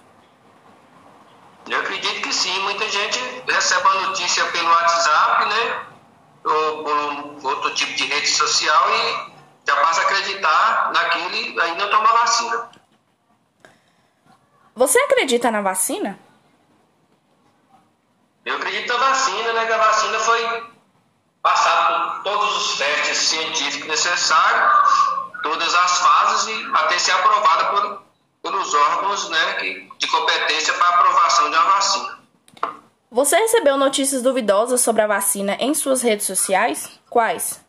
Eu 1.69 1.79
acredito 1.79 2.21
que 2.21 2.33
sim, 2.33 2.57
muita 2.61 2.87
gente 2.89 3.19
recebe 3.47 3.87
a 3.87 3.93
notícia 4.07 4.43
pelo 4.45 4.69
WhatsApp, 4.69 5.45
né? 5.45 5.85
Ou 6.43 6.83
por 6.83 7.49
outro 7.51 7.73
tipo 7.73 7.93
de 7.93 8.05
rede 8.05 8.27
social 8.27 8.89
e 8.89 9.35
já 9.67 9.75
passa 9.77 10.01
a 10.01 10.03
acreditar 10.05 10.91
naquele 10.93 11.59
aí 11.59 11.77
não 11.77 11.89
toma 11.89 12.11
vacina. 12.13 12.69
Você 14.75 14.99
acredita 14.99 15.49
na 15.49 15.61
vacina? 15.61 16.19
Eu 18.43 18.55
acredito 18.57 18.93
na 18.93 18.99
vacina, 18.99 19.53
né? 19.53 19.65
Que 19.65 19.73
a 19.73 19.77
vacina 19.77 20.19
foi 20.19 20.74
passada 21.45 22.09
por 22.09 22.23
todos 22.23 22.57
os 22.57 22.77
testes 22.79 23.17
científicos 23.19 23.87
necessários, 23.87 24.89
todas 25.43 25.75
as 25.75 25.99
fases 25.99 26.47
e 26.47 26.71
até 26.73 26.97
ser 26.97 27.11
aprovada 27.11 27.65
por, 27.65 28.01
pelos 28.41 28.73
órgãos 28.73 29.29
né, 29.29 29.87
de 29.99 30.07
competência 30.07 30.73
para 30.73 30.89
aprovação 30.89 31.51
de 31.51 31.55
uma 31.55 31.65
vacina. 31.65 32.19
Você 33.11 33.37
recebeu 33.37 33.77
notícias 33.77 34.23
duvidosas 34.23 34.81
sobre 34.81 35.03
a 35.03 35.07
vacina 35.07 35.55
em 35.59 35.75
suas 35.75 36.01
redes 36.01 36.25
sociais? 36.25 36.99
Quais? 37.07 37.63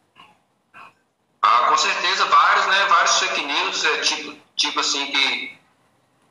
Ah, 1.43 1.67
com 1.69 1.77
certeza, 1.77 2.25
vários, 2.25 2.67
né? 2.67 2.87
Vários 2.87 3.19
fake 3.19 3.45
news, 3.45 3.85
é, 3.85 3.99
tipo, 3.99 4.37
tipo 4.57 4.81
assim, 4.81 5.07
que 5.13 5.59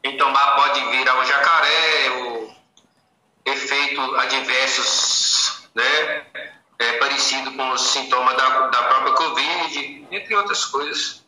quem 0.01 0.17
tomar 0.17 0.55
pode 0.55 0.83
vir 0.89 1.07
ao 1.07 1.23
jacaré, 1.23 2.09
o 2.09 2.55
efeito 3.45 4.01
adversos, 4.15 5.69
né? 5.75 6.25
É, 6.77 6.93
parecido 6.93 7.51
com 7.53 7.71
os 7.71 7.81
sintomas 7.81 8.35
da, 8.35 8.67
da 8.67 8.83
própria 8.83 9.13
Covid, 9.13 10.07
entre 10.11 10.35
outras 10.35 10.65
coisas. 10.65 11.23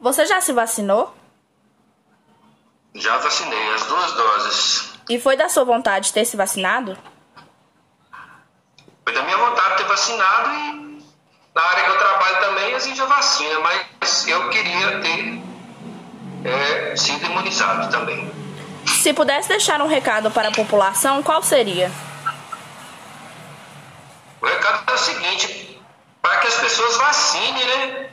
Você 0.00 0.26
já 0.26 0.40
se 0.40 0.52
vacinou? 0.52 1.14
Já 2.94 3.16
vacinei, 3.18 3.74
as 3.74 3.86
duas 3.86 4.12
doses. 4.12 4.92
E 5.08 5.18
foi 5.18 5.36
da 5.36 5.48
sua 5.48 5.64
vontade 5.64 6.12
ter 6.12 6.24
se 6.24 6.36
vacinado? 6.36 6.96
Foi 9.04 9.14
da 9.14 9.22
minha 9.22 9.36
vontade 9.36 9.76
ter 9.76 9.84
vacinado 9.84 10.50
e 10.50 11.02
na 11.54 11.62
área 11.62 11.84
que 11.84 11.90
eu 11.90 11.98
trabalho 11.98 12.40
também 12.40 12.74
a 12.74 13.06
vacina, 13.06 13.60
mas 13.60 14.26
eu 14.26 14.48
queria 14.50 15.00
ter 15.00 15.42
é, 16.44 16.96
sido 16.96 17.24
imunizado 17.26 17.90
também. 17.90 18.30
Se 18.86 19.12
pudesse 19.12 19.48
deixar 19.48 19.80
um 19.80 19.86
recado 19.86 20.30
para 20.30 20.48
a 20.48 20.52
população, 20.52 21.22
qual 21.22 21.42
seria? 21.42 21.90
O 24.42 24.46
recado 24.46 24.90
é 24.90 24.94
o 24.94 24.98
seguinte, 24.98 25.80
para 26.20 26.38
que 26.38 26.48
as 26.48 26.54
pessoas 26.56 26.96
vacinem, 26.96 27.64
né? 27.64 28.10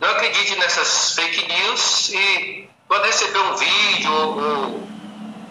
Não 0.00 0.10
acredite 0.10 0.54
nessas 0.56 1.14
fake 1.14 1.48
news 1.48 2.10
e 2.10 2.68
quando 2.86 3.04
receber 3.04 3.38
um 3.38 3.56
vídeo 3.56 4.12
ou, 4.12 4.88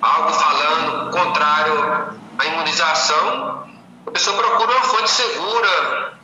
algo 0.01 0.29
falando 0.31 1.11
contrário 1.11 2.19
à 2.37 2.45
imunização, 2.45 3.67
a 4.05 4.11
pessoa 4.11 4.37
procura 4.37 4.77
uma 4.77 4.83
fonte 4.83 5.09
segura, 5.09 6.19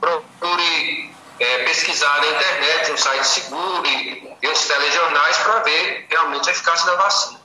procure 0.00 1.10
é, 1.40 1.64
pesquisar 1.64 2.20
na 2.20 2.26
internet, 2.26 2.92
um 2.92 2.96
site 2.96 3.26
seguro 3.26 3.86
e 3.86 4.48
os 4.48 4.66
telejornais 4.66 5.38
para 5.38 5.58
ver 5.60 6.06
realmente 6.08 6.48
a 6.48 6.52
eficácia 6.52 6.86
da 6.86 7.02
vacina. 7.02 7.43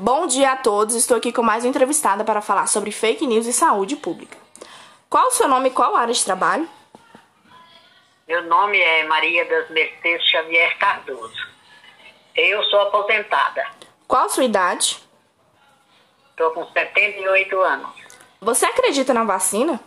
Bom 0.00 0.28
dia 0.28 0.52
a 0.52 0.56
todos, 0.56 0.94
estou 0.94 1.16
aqui 1.16 1.32
com 1.32 1.42
mais 1.42 1.64
uma 1.64 1.70
entrevistada 1.70 2.22
para 2.22 2.40
falar 2.40 2.68
sobre 2.68 2.92
fake 2.92 3.26
news 3.26 3.46
e 3.46 3.52
saúde 3.52 3.96
pública. 3.96 4.38
Qual 5.10 5.26
o 5.26 5.30
seu 5.32 5.48
nome 5.48 5.70
e 5.70 5.72
qual 5.72 5.96
área 5.96 6.14
de 6.14 6.24
trabalho? 6.24 6.68
Meu 8.28 8.44
nome 8.44 8.78
é 8.78 9.02
Maria 9.08 9.44
das 9.46 9.68
Mercedes 9.70 10.24
Xavier 10.30 10.78
Cardoso. 10.78 11.48
Eu 12.36 12.62
sou 12.66 12.80
aposentada. 12.82 13.66
Qual 14.06 14.26
a 14.26 14.28
sua 14.28 14.44
idade? 14.44 15.02
Estou 16.30 16.52
com 16.52 16.64
78 16.64 17.60
anos. 17.60 17.90
Você 18.40 18.66
acredita 18.66 19.12
na 19.12 19.24
vacina? 19.24 19.80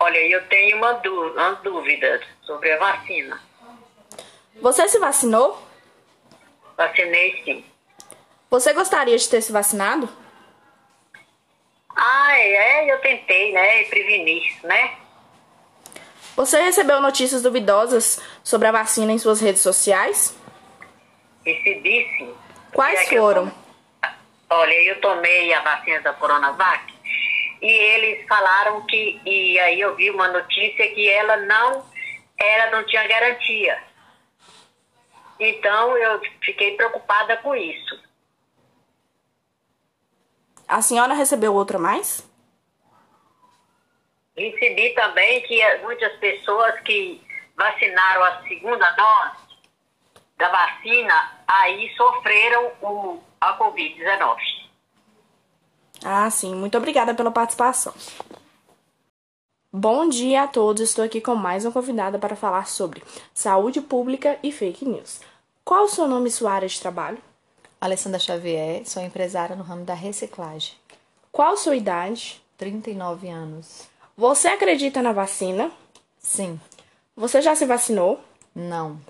Olha, 0.00 0.18
eu 0.26 0.44
tenho 0.48 0.76
uma, 0.78 0.94
dú 0.94 1.28
uma 1.34 1.52
dúvida 1.52 2.20
sobre 2.42 2.72
a 2.72 2.78
vacina. 2.78 3.40
Você 4.60 4.88
se 4.88 4.98
vacinou? 4.98 5.56
Vacinei 6.76 7.40
sim. 7.44 7.71
Você 8.52 8.74
gostaria 8.74 9.16
de 9.16 9.26
ter 9.30 9.40
se 9.40 9.50
vacinado? 9.50 10.06
Ah, 11.96 12.38
é, 12.38 12.92
eu 12.92 13.00
tentei, 13.00 13.50
né, 13.50 13.84
prevenir, 13.84 14.42
né? 14.62 14.94
Você 16.36 16.60
recebeu 16.60 17.00
notícias 17.00 17.40
duvidosas 17.42 18.20
sobre 18.44 18.68
a 18.68 18.72
vacina 18.72 19.10
em 19.10 19.16
suas 19.18 19.40
redes 19.40 19.62
sociais? 19.62 20.36
Recebi 21.46 22.06
sim. 22.18 22.34
Quais 22.74 23.10
É 23.10 23.14
eu 23.16 23.22
foram? 23.22 23.48
tom- 23.48 23.56
Olha, 24.50 24.74
eu 24.82 25.00
tomei 25.00 25.54
a 25.54 25.62
vacina 25.62 26.00
da 26.02 26.12
Coronavac 26.12 26.92
e 27.62 27.66
eles 27.70 28.28
falaram 28.28 28.82
que, 28.84 29.18
e 29.24 29.58
aí 29.60 29.80
eu 29.80 29.96
vi 29.96 30.10
uma 30.10 30.28
notícia 30.28 30.88
que 30.94 31.08
ela 31.08 31.38
não, 31.38 31.86
ela 32.38 32.70
não 32.70 32.84
tinha 32.84 33.08
garantia. 33.08 33.82
Então 35.40 35.96
eu 35.96 36.20
fiquei 36.42 36.76
preocupada 36.76 37.38
com 37.38 37.54
isso. 37.56 38.11
A 40.72 40.80
senhora 40.80 41.12
recebeu 41.12 41.52
outra 41.54 41.78
mais? 41.78 42.26
Recebi 44.34 44.94
também 44.94 45.42
que 45.42 45.60
eh, 45.60 45.82
muitas 45.82 46.10
pessoas 46.14 46.80
que 46.80 47.20
vacinaram 47.54 48.24
a 48.24 48.42
segunda 48.48 48.90
dose 48.92 49.58
da 50.38 50.48
vacina 50.48 51.44
aí 51.46 51.94
sofreram 51.94 52.72
o, 52.80 53.20
a 53.38 53.58
Covid-19. 53.58 54.38
Ah, 56.02 56.30
sim. 56.30 56.54
Muito 56.54 56.78
obrigada 56.78 57.12
pela 57.14 57.30
participação. 57.30 57.92
Bom 59.70 60.08
dia 60.08 60.44
a 60.44 60.48
todos. 60.48 60.80
Estou 60.80 61.04
aqui 61.04 61.20
com 61.20 61.34
mais 61.34 61.66
uma 61.66 61.72
convidada 61.72 62.18
para 62.18 62.34
falar 62.34 62.66
sobre 62.66 63.02
saúde 63.34 63.82
pública 63.82 64.38
e 64.42 64.50
fake 64.50 64.86
news. 64.86 65.20
Qual 65.62 65.84
o 65.84 65.88
seu 65.88 66.08
nome 66.08 66.30
e 66.30 66.32
sua 66.32 66.52
área 66.52 66.66
de 66.66 66.80
trabalho? 66.80 67.18
Alessandra 67.82 68.20
Xavier, 68.20 68.88
sou 68.88 69.02
empresária 69.02 69.56
no 69.56 69.64
ramo 69.64 69.84
da 69.84 69.92
reciclagem. 69.92 70.74
Qual 71.32 71.56
sua 71.56 71.74
idade? 71.74 72.40
39 72.56 73.28
anos. 73.28 73.88
Você 74.16 74.46
acredita 74.46 75.02
na 75.02 75.10
vacina? 75.12 75.68
Sim, 76.16 76.60
Você 77.16 77.42
já 77.42 77.56
se 77.56 77.66
vacinou? 77.66 78.20
não. 78.54 79.00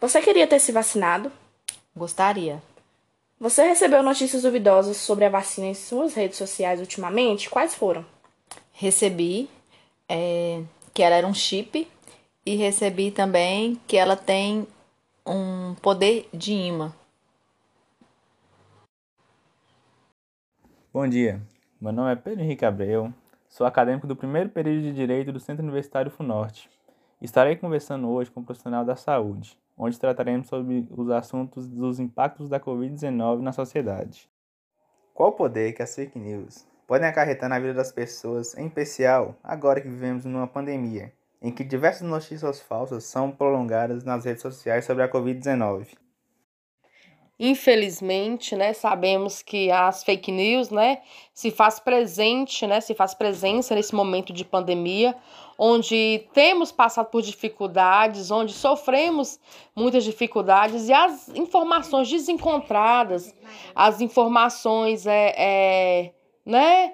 Você 0.00 0.22
queria 0.22 0.46
ter 0.46 0.60
se 0.60 0.70
vacinado? 0.70 1.30
Gostaria. 1.94 2.62
Você 3.40 3.64
recebeu 3.64 4.00
notícias 4.00 4.42
duvidosas 4.42 4.96
sobre 4.96 5.24
a 5.24 5.28
vacina 5.28 5.66
em 5.66 5.74
suas 5.74 6.14
redes 6.14 6.38
sociais 6.38 6.78
ultimamente? 6.78 7.50
Quais 7.50 7.74
foram? 7.74 8.06
Recebi 8.72 9.50
é, 10.08 10.62
que 10.94 11.02
ela 11.02 11.16
era 11.16 11.26
um 11.26 11.34
chip 11.34 11.86
e 12.46 12.54
recebi 12.54 13.10
também 13.10 13.78
que 13.88 13.96
ela 13.96 14.14
tem 14.16 14.66
um 15.26 15.74
poder 15.82 16.28
de 16.32 16.52
imã. 16.52 16.94
Bom 20.92 21.06
dia, 21.06 21.40
meu 21.80 21.92
nome 21.92 22.10
é 22.10 22.16
Pedro 22.16 22.42
Henrique 22.42 22.64
Abreu, 22.64 23.14
sou 23.48 23.64
acadêmico 23.64 24.08
do 24.08 24.16
primeiro 24.16 24.48
período 24.48 24.82
de 24.82 24.92
Direito 24.92 25.30
do 25.30 25.38
Centro 25.38 25.62
Universitário 25.62 26.10
FUNORTE. 26.10 26.68
Estarei 27.22 27.54
conversando 27.54 28.08
hoje 28.08 28.28
com 28.28 28.40
um 28.40 28.44
profissional 28.44 28.84
da 28.84 28.96
saúde, 28.96 29.56
onde 29.78 30.00
trataremos 30.00 30.48
sobre 30.48 30.88
os 30.90 31.08
assuntos 31.10 31.68
dos 31.68 32.00
impactos 32.00 32.48
da 32.48 32.58
Covid-19 32.58 33.38
na 33.38 33.52
sociedade. 33.52 34.28
Qual 35.14 35.28
o 35.28 35.34
poder 35.34 35.74
que 35.74 35.82
as 35.82 35.94
fake 35.94 36.18
news 36.18 36.66
podem 36.88 37.08
acarretar 37.08 37.48
na 37.48 37.60
vida 37.60 37.74
das 37.74 37.92
pessoas, 37.92 38.58
em 38.58 38.66
especial 38.66 39.36
agora 39.44 39.80
que 39.80 39.88
vivemos 39.88 40.24
numa 40.24 40.48
pandemia, 40.48 41.12
em 41.40 41.52
que 41.52 41.62
diversas 41.62 42.02
notícias 42.02 42.60
falsas 42.60 43.04
são 43.04 43.30
prolongadas 43.30 44.02
nas 44.02 44.24
redes 44.24 44.42
sociais 44.42 44.86
sobre 44.86 45.04
a 45.04 45.08
Covid-19? 45.08 45.86
Infelizmente, 47.42 48.54
né, 48.54 48.74
sabemos 48.74 49.40
que 49.40 49.70
as 49.70 50.04
fake 50.04 50.30
news, 50.30 50.68
né, 50.68 51.00
se 51.32 51.50
faz 51.50 51.80
presente, 51.80 52.66
né, 52.66 52.82
se 52.82 52.94
faz 52.94 53.14
presença 53.14 53.74
nesse 53.74 53.94
momento 53.94 54.30
de 54.30 54.44
pandemia, 54.44 55.16
onde 55.58 56.28
temos 56.34 56.70
passado 56.70 57.06
por 57.06 57.22
dificuldades, 57.22 58.30
onde 58.30 58.52
sofremos 58.52 59.40
muitas 59.74 60.04
dificuldades 60.04 60.90
e 60.90 60.92
as 60.92 61.30
informações 61.30 62.10
desencontradas, 62.10 63.34
as 63.74 64.02
informações 64.02 65.06
é, 65.06 65.34
é 65.34 66.12
né, 66.44 66.92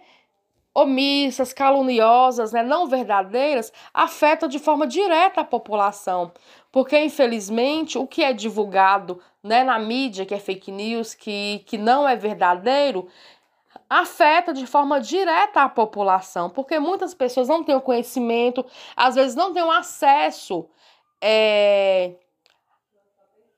omissas, 0.72 1.52
caluniosas, 1.52 2.52
né, 2.52 2.62
não 2.62 2.86
verdadeiras, 2.86 3.72
afetam 3.92 4.48
de 4.48 4.60
forma 4.60 4.86
direta 4.86 5.40
a 5.40 5.44
população. 5.44 6.30
Porque, 6.76 6.98
infelizmente, 7.02 7.96
o 7.96 8.06
que 8.06 8.22
é 8.22 8.34
divulgado 8.34 9.18
né, 9.42 9.64
na 9.64 9.78
mídia, 9.78 10.26
que 10.26 10.34
é 10.34 10.38
fake 10.38 10.70
news, 10.70 11.14
que, 11.14 11.64
que 11.64 11.78
não 11.78 12.06
é 12.06 12.14
verdadeiro, 12.14 13.08
afeta 13.88 14.52
de 14.52 14.66
forma 14.66 15.00
direta 15.00 15.62
a 15.62 15.70
população. 15.70 16.50
Porque 16.50 16.78
muitas 16.78 17.14
pessoas 17.14 17.48
não 17.48 17.64
têm 17.64 17.74
o 17.74 17.80
conhecimento, 17.80 18.62
às 18.94 19.14
vezes 19.14 19.34
não 19.34 19.54
têm 19.54 19.62
o 19.62 19.70
acesso 19.70 20.68
é, 21.18 22.12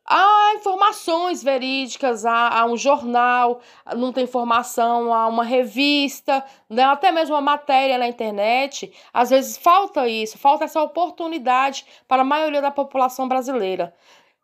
há 0.09 0.55
informações 0.55 1.43
verídicas, 1.43 2.25
há, 2.25 2.49
há, 2.49 2.65
um 2.65 2.77
jornal, 2.77 3.61
não 3.95 4.12
tem 4.12 4.25
informação, 4.25 5.12
há 5.12 5.27
uma 5.27 5.45
revista, 5.45 6.43
né? 6.69 6.85
até 6.85 7.12
mesmo 7.12 7.35
uma 7.35 7.43
matéria 7.43 7.99
na 7.99 8.09
internet. 8.09 8.93
Às 9.12 9.31
vezes 9.31 9.59
falta 9.59 10.09
isso, 10.09 10.38
falta 10.38 10.65
essa 10.65 10.81
oportunidade 10.81 11.85
para 12.09 12.23
a 12.23 12.25
maioria 12.25 12.62
da 12.62 12.71
população 12.71 13.29
brasileira. 13.29 13.95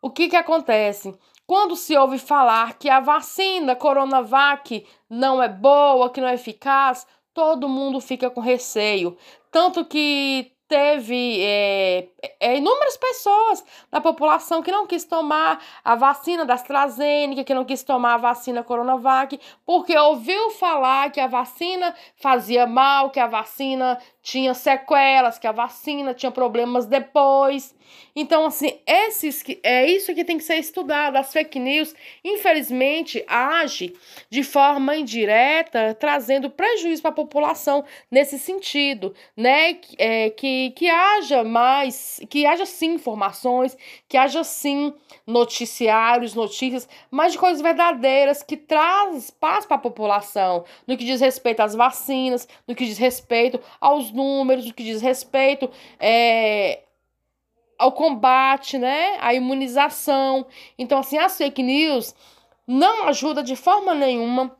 O 0.01 0.11
que, 0.11 0.29
que 0.29 0.35
acontece? 0.35 1.17
Quando 1.47 1.75
se 1.75 1.97
ouve 1.97 2.19
falar 2.19 2.77
que 2.77 2.89
a 2.89 2.99
vacina 2.99 3.75
Coronavac 3.75 4.85
não 5.09 5.41
é 5.41 5.47
boa, 5.47 6.09
que 6.09 6.21
não 6.21 6.27
é 6.27 6.35
eficaz, 6.35 7.07
todo 7.33 7.69
mundo 7.69 7.99
fica 7.99 8.29
com 8.29 8.39
receio. 8.39 9.17
Tanto 9.51 9.85
que 9.85 10.54
teve 10.67 11.41
é, 11.41 12.09
é, 12.39 12.57
inúmeras 12.57 12.97
pessoas 12.97 13.63
na 13.91 14.01
população 14.01 14.61
que 14.61 14.71
não 14.71 14.87
quis 14.87 15.03
tomar 15.03 15.59
a 15.83 15.95
vacina 15.95 16.45
da 16.45 16.55
AstraZeneca, 16.55 17.43
que 17.43 17.53
não 17.53 17.65
quis 17.65 17.83
tomar 17.83 18.15
a 18.15 18.17
vacina 18.17 18.63
Coronavac, 18.63 19.39
porque 19.65 19.97
ouviu 19.97 20.51
falar 20.51 21.11
que 21.11 21.19
a 21.19 21.27
vacina 21.27 21.93
fazia 22.15 22.65
mal, 22.65 23.09
que 23.09 23.19
a 23.19 23.27
vacina 23.27 23.99
tinha 24.25 24.55
sequelas, 24.55 25.37
que 25.37 25.45
a 25.45 25.51
vacina 25.51 26.11
tinha 26.11 26.31
problemas 26.31 26.87
depois. 26.87 27.75
Então, 28.15 28.47
assim, 28.47 28.79
esses 28.87 29.43
que 29.43 29.59
é 29.61 29.85
isso 29.85 30.15
que 30.15 30.23
tem 30.23 30.39
que 30.39 30.43
ser 30.43 30.55
estudado. 30.55 31.15
As 31.15 31.31
fake 31.31 31.59
news, 31.59 31.93
infelizmente, 32.23 33.23
age 33.27 33.93
de 34.27 34.41
forma 34.41 34.95
indireta, 34.95 35.95
trazendo 35.99 36.49
prejuízo 36.49 37.03
para 37.03 37.11
a 37.11 37.13
população 37.13 37.85
nesse 38.09 38.39
sentido, 38.39 39.13
né? 39.37 39.79
É, 39.95 40.31
que, 40.31 40.71
que 40.71 40.89
haja 40.89 41.43
mais, 41.43 42.19
que 42.27 42.47
haja 42.47 42.65
sim 42.65 42.95
informações, 42.95 43.77
que 44.09 44.17
haja 44.17 44.43
sim 44.43 44.91
noticiários, 45.27 46.33
notícias, 46.33 46.89
mas 47.11 47.33
de 47.33 47.37
coisas 47.37 47.61
verdadeiras 47.61 48.41
que 48.41 48.57
traz 48.57 49.29
paz 49.29 49.67
para 49.67 49.75
a 49.75 49.79
população, 49.79 50.65
no 50.87 50.97
que 50.97 51.05
diz 51.05 51.21
respeito 51.21 51.59
às 51.59 51.75
vacinas, 51.75 52.47
no 52.67 52.73
que 52.73 52.85
diz 52.85 52.97
respeito 52.97 53.59
aos 53.79 54.14
números, 54.15 54.65
no 54.65 54.73
que 54.73 54.83
diz 54.83 55.01
respeito 55.01 55.69
é, 55.99 56.83
ao 57.77 57.91
combate, 57.91 58.77
né, 58.77 59.17
à 59.19 59.33
imunização. 59.33 60.45
Então, 60.77 60.99
assim, 60.99 61.17
as 61.17 61.37
fake 61.37 61.61
news 61.61 62.15
não 62.65 63.07
ajuda 63.07 63.43
de 63.43 63.55
forma 63.55 63.93
nenhuma 63.93 64.55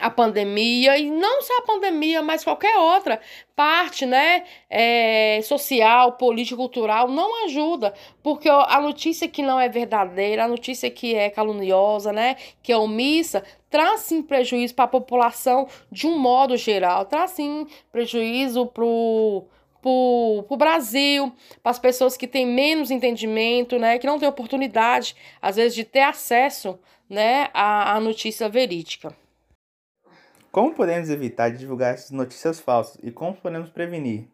a 0.00 0.10
pandemia 0.10 0.96
e 0.98 1.10
não 1.10 1.42
só 1.42 1.58
a 1.58 1.62
pandemia, 1.62 2.22
mas 2.22 2.44
qualquer 2.44 2.76
outra 2.76 3.20
parte, 3.54 4.04
né, 4.04 4.44
é, 4.68 5.40
social, 5.42 6.12
política, 6.12 6.56
cultural 6.56 7.08
não 7.08 7.44
ajuda, 7.44 7.94
porque 8.22 8.48
a 8.48 8.80
notícia 8.80 9.28
que 9.28 9.42
não 9.42 9.58
é 9.58 9.68
verdadeira, 9.68 10.44
a 10.44 10.48
notícia 10.48 10.90
que 10.90 11.14
é 11.14 11.30
caluniosa, 11.30 12.12
né, 12.12 12.36
que 12.62 12.72
é 12.72 12.76
omissa, 12.76 13.42
traz 13.70 14.00
sim 14.00 14.22
prejuízo 14.22 14.74
para 14.74 14.84
a 14.84 14.88
população 14.88 15.66
de 15.90 16.06
um 16.06 16.18
modo 16.18 16.56
geral, 16.56 17.04
traz 17.06 17.32
sim 17.32 17.66
prejuízo 17.90 18.66
pro 18.66 19.46
para 19.82 20.54
o 20.54 20.56
Brasil, 20.56 21.32
para 21.62 21.70
as 21.70 21.78
pessoas 21.78 22.16
que 22.16 22.26
têm 22.26 22.44
menos 22.44 22.90
entendimento, 22.90 23.78
né, 23.78 23.98
que 23.98 24.06
não 24.06 24.18
têm 24.18 24.28
oportunidade, 24.28 25.14
às 25.40 25.54
vezes, 25.54 25.76
de 25.76 25.84
ter 25.84 26.00
acesso 26.00 26.76
né, 27.08 27.48
à, 27.54 27.94
à 27.94 28.00
notícia 28.00 28.48
verídica. 28.48 29.16
Como 30.50 30.74
podemos 30.74 31.10
evitar 31.10 31.50
divulgar 31.50 31.94
essas 31.94 32.10
notícias 32.10 32.60
falsas 32.60 32.98
e 33.02 33.10
como 33.10 33.34
podemos 33.34 33.68
prevenir? 33.68 34.28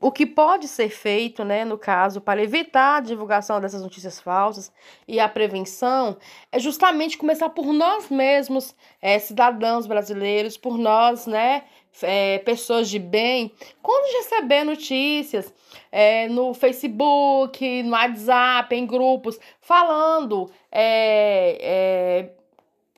O 0.00 0.12
que 0.12 0.24
pode 0.24 0.68
ser 0.68 0.90
feito, 0.90 1.44
né, 1.44 1.64
no 1.64 1.76
caso, 1.76 2.20
para 2.20 2.42
evitar 2.42 2.98
a 2.98 3.00
divulgação 3.00 3.60
dessas 3.60 3.82
notícias 3.82 4.20
falsas 4.20 4.70
e 5.08 5.18
a 5.18 5.28
prevenção, 5.28 6.16
é 6.52 6.58
justamente 6.58 7.18
começar 7.18 7.48
por 7.48 7.72
nós 7.72 8.08
mesmos, 8.08 8.76
é, 9.02 9.18
cidadãos 9.18 9.86
brasileiros, 9.86 10.56
por 10.56 10.78
nós, 10.78 11.26
né, 11.26 11.64
é, 12.02 12.38
pessoas 12.38 12.88
de 12.88 13.00
bem, 13.00 13.52
quando 13.82 14.18
receber 14.18 14.62
notícias 14.62 15.52
é, 15.90 16.28
no 16.28 16.54
Facebook, 16.54 17.82
no 17.82 17.90
WhatsApp, 17.90 18.76
em 18.76 18.86
grupos, 18.86 19.38
falando 19.60 20.48
é, 20.70 22.30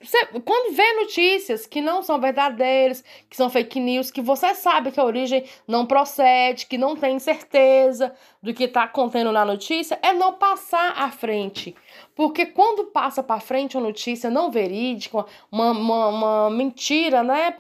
você, 0.03 0.27
quando 0.27 0.75
vê 0.75 0.93
notícias 0.95 1.67
que 1.67 1.83
não 1.83 2.03
são 2.03 2.19
verdadeiras, 2.19 3.05
que 3.29 3.37
são 3.37 3.51
fake 3.51 3.79
news, 3.79 4.11
que 4.11 4.23
você 4.23 4.55
sabe 4.55 4.91
que 4.91 4.99
a 4.99 5.05
origem 5.05 5.45
não 5.69 5.85
procede, 5.85 6.65
que 6.65 6.79
não 6.79 6.97
tem 6.97 7.19
certeza 7.19 8.15
do 8.43 8.55
que 8.55 8.65
está 8.65 8.89
contendo 8.89 9.31
na 9.31 9.45
notícia, 9.45 9.99
é 10.03 10.15
não 10.15 10.33
passar 10.33 10.95
à 10.97 11.11
frente. 11.11 11.77
Porque 12.15 12.47
quando 12.47 12.87
passa 12.87 13.23
para 13.23 13.41
frente 13.41 13.77
uma 13.77 13.89
notícia 13.89 14.31
não 14.31 14.51
verídica, 14.51 15.27
uma, 15.53 15.73
uma, 15.73 16.09
uma 16.09 16.51
mentira, 16.51 17.23
né? 17.23 17.59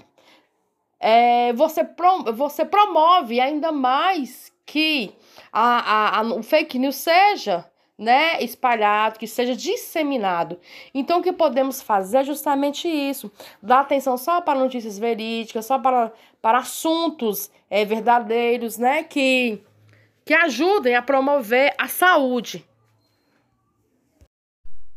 É, 0.98 1.52
você, 1.52 1.84
prom 1.84 2.24
você 2.24 2.64
promove 2.64 3.38
ainda 3.38 3.70
mais 3.70 4.50
que 4.64 5.12
a, 5.52 6.18
a, 6.18 6.20
a, 6.20 6.22
o 6.22 6.42
fake 6.42 6.78
news 6.78 6.96
seja 6.96 7.69
né, 8.00 8.42
espalhado, 8.42 9.18
que 9.18 9.26
seja 9.26 9.54
disseminado. 9.54 10.58
Então, 10.94 11.20
o 11.20 11.22
que 11.22 11.34
podemos 11.34 11.82
fazer 11.82 12.18
é 12.18 12.24
justamente 12.24 12.88
isso: 12.88 13.30
dar 13.62 13.80
atenção 13.80 14.16
só 14.16 14.40
para 14.40 14.58
notícias 14.58 14.98
verídicas, 14.98 15.66
só 15.66 15.78
para, 15.78 16.10
para 16.40 16.58
assuntos 16.58 17.50
é, 17.68 17.84
verdadeiros, 17.84 18.78
né, 18.78 19.04
que, 19.04 19.62
que 20.24 20.32
ajudem 20.32 20.94
a 20.94 21.02
promover 21.02 21.74
a 21.76 21.86
saúde. 21.88 22.66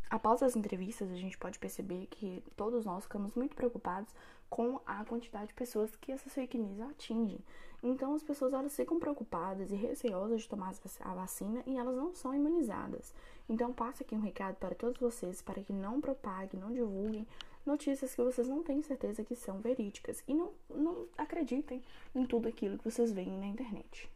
Após 0.10 0.42
as 0.42 0.56
entrevistas, 0.56 1.12
a 1.12 1.16
gente 1.16 1.38
pode 1.38 1.60
perceber 1.60 2.08
que 2.10 2.42
todos 2.56 2.86
nós 2.86 3.04
ficamos 3.04 3.34
muito 3.34 3.54
preocupados 3.54 4.14
com 4.54 4.80
a 4.86 5.04
quantidade 5.04 5.48
de 5.48 5.56
pessoas 5.56 5.96
que 5.96 6.12
essas 6.12 6.32
fake 6.32 6.60
news 6.60 6.80
atingem. 6.80 7.40
Então, 7.82 8.14
as 8.14 8.22
pessoas 8.22 8.54
elas 8.54 8.76
ficam 8.76 9.00
preocupadas 9.00 9.72
e 9.72 9.76
receosas 9.76 10.44
de 10.44 10.48
tomar 10.48 10.72
a 11.00 11.14
vacina 11.16 11.64
e 11.66 11.76
elas 11.76 11.96
não 11.96 12.14
são 12.14 12.36
imunizadas. 12.36 13.16
Então, 13.50 13.74
passa 13.74 14.04
aqui 14.04 14.14
um 14.14 14.22
recado 14.22 14.58
para 14.58 14.76
todos 14.76 15.02
vocês 15.02 15.42
para 15.42 15.64
que 15.64 15.74
não 15.74 16.00
propaguem, 16.00 16.62
não 16.62 16.72
divulguem 16.72 17.28
notícias 17.66 18.14
que 18.14 18.22
vocês 18.22 18.48
não 18.48 18.62
têm 18.62 18.84
certeza 18.84 19.24
que 19.24 19.36
são 19.36 19.58
verídicas 19.58 20.24
e 20.28 20.36
não, 20.36 20.52
não 20.70 21.08
acreditem 21.18 21.82
em 22.14 22.24
tudo 22.24 22.48
aquilo 22.48 22.78
que 22.78 22.92
vocês 22.92 23.12
veem 23.12 23.40
na 23.40 23.48
internet. 23.48 24.08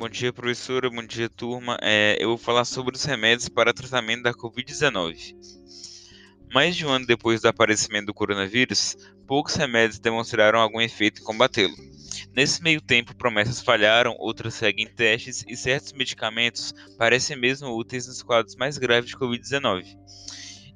Bom 0.00 0.08
dia, 0.08 0.32
professora. 0.32 0.88
Bom 0.88 1.04
dia, 1.04 1.28
turma. 1.28 1.76
É, 1.82 2.16
eu 2.18 2.28
vou 2.30 2.38
falar 2.38 2.64
sobre 2.64 2.96
os 2.96 3.04
remédios 3.04 3.50
para 3.50 3.74
tratamento 3.74 4.22
da 4.22 4.32
Covid-19. 4.32 5.36
Mais 6.54 6.74
de 6.74 6.86
um 6.86 6.88
ano 6.88 7.04
depois 7.04 7.42
do 7.42 7.48
aparecimento 7.48 8.06
do 8.06 8.14
coronavírus, 8.14 8.96
poucos 9.26 9.54
remédios 9.56 9.98
demonstraram 9.98 10.58
algum 10.58 10.80
efeito 10.80 11.20
em 11.20 11.24
combatê-lo. 11.24 11.76
Nesse 12.34 12.62
meio 12.62 12.80
tempo, 12.80 13.14
promessas 13.14 13.60
falharam, 13.60 14.16
outras 14.18 14.54
seguem 14.54 14.86
testes 14.86 15.44
e 15.46 15.54
certos 15.54 15.92
medicamentos 15.92 16.72
parecem 16.96 17.36
mesmo 17.36 17.68
úteis 17.68 18.06
nos 18.06 18.22
quadros 18.22 18.56
mais 18.56 18.78
graves 18.78 19.10
de 19.10 19.18
Covid-19. 19.18 19.84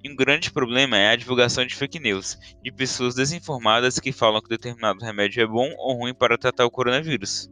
E 0.04 0.10
um 0.10 0.14
grande 0.14 0.50
problema 0.50 0.98
é 0.98 1.08
a 1.08 1.16
divulgação 1.16 1.64
de 1.64 1.74
fake 1.74 1.98
news, 1.98 2.38
de 2.62 2.70
pessoas 2.70 3.14
desinformadas 3.14 3.98
que 3.98 4.12
falam 4.12 4.42
que 4.42 4.50
determinado 4.50 5.02
remédio 5.02 5.42
é 5.42 5.46
bom 5.46 5.72
ou 5.78 5.94
ruim 5.94 6.12
para 6.12 6.36
tratar 6.36 6.66
o 6.66 6.70
coronavírus 6.70 7.48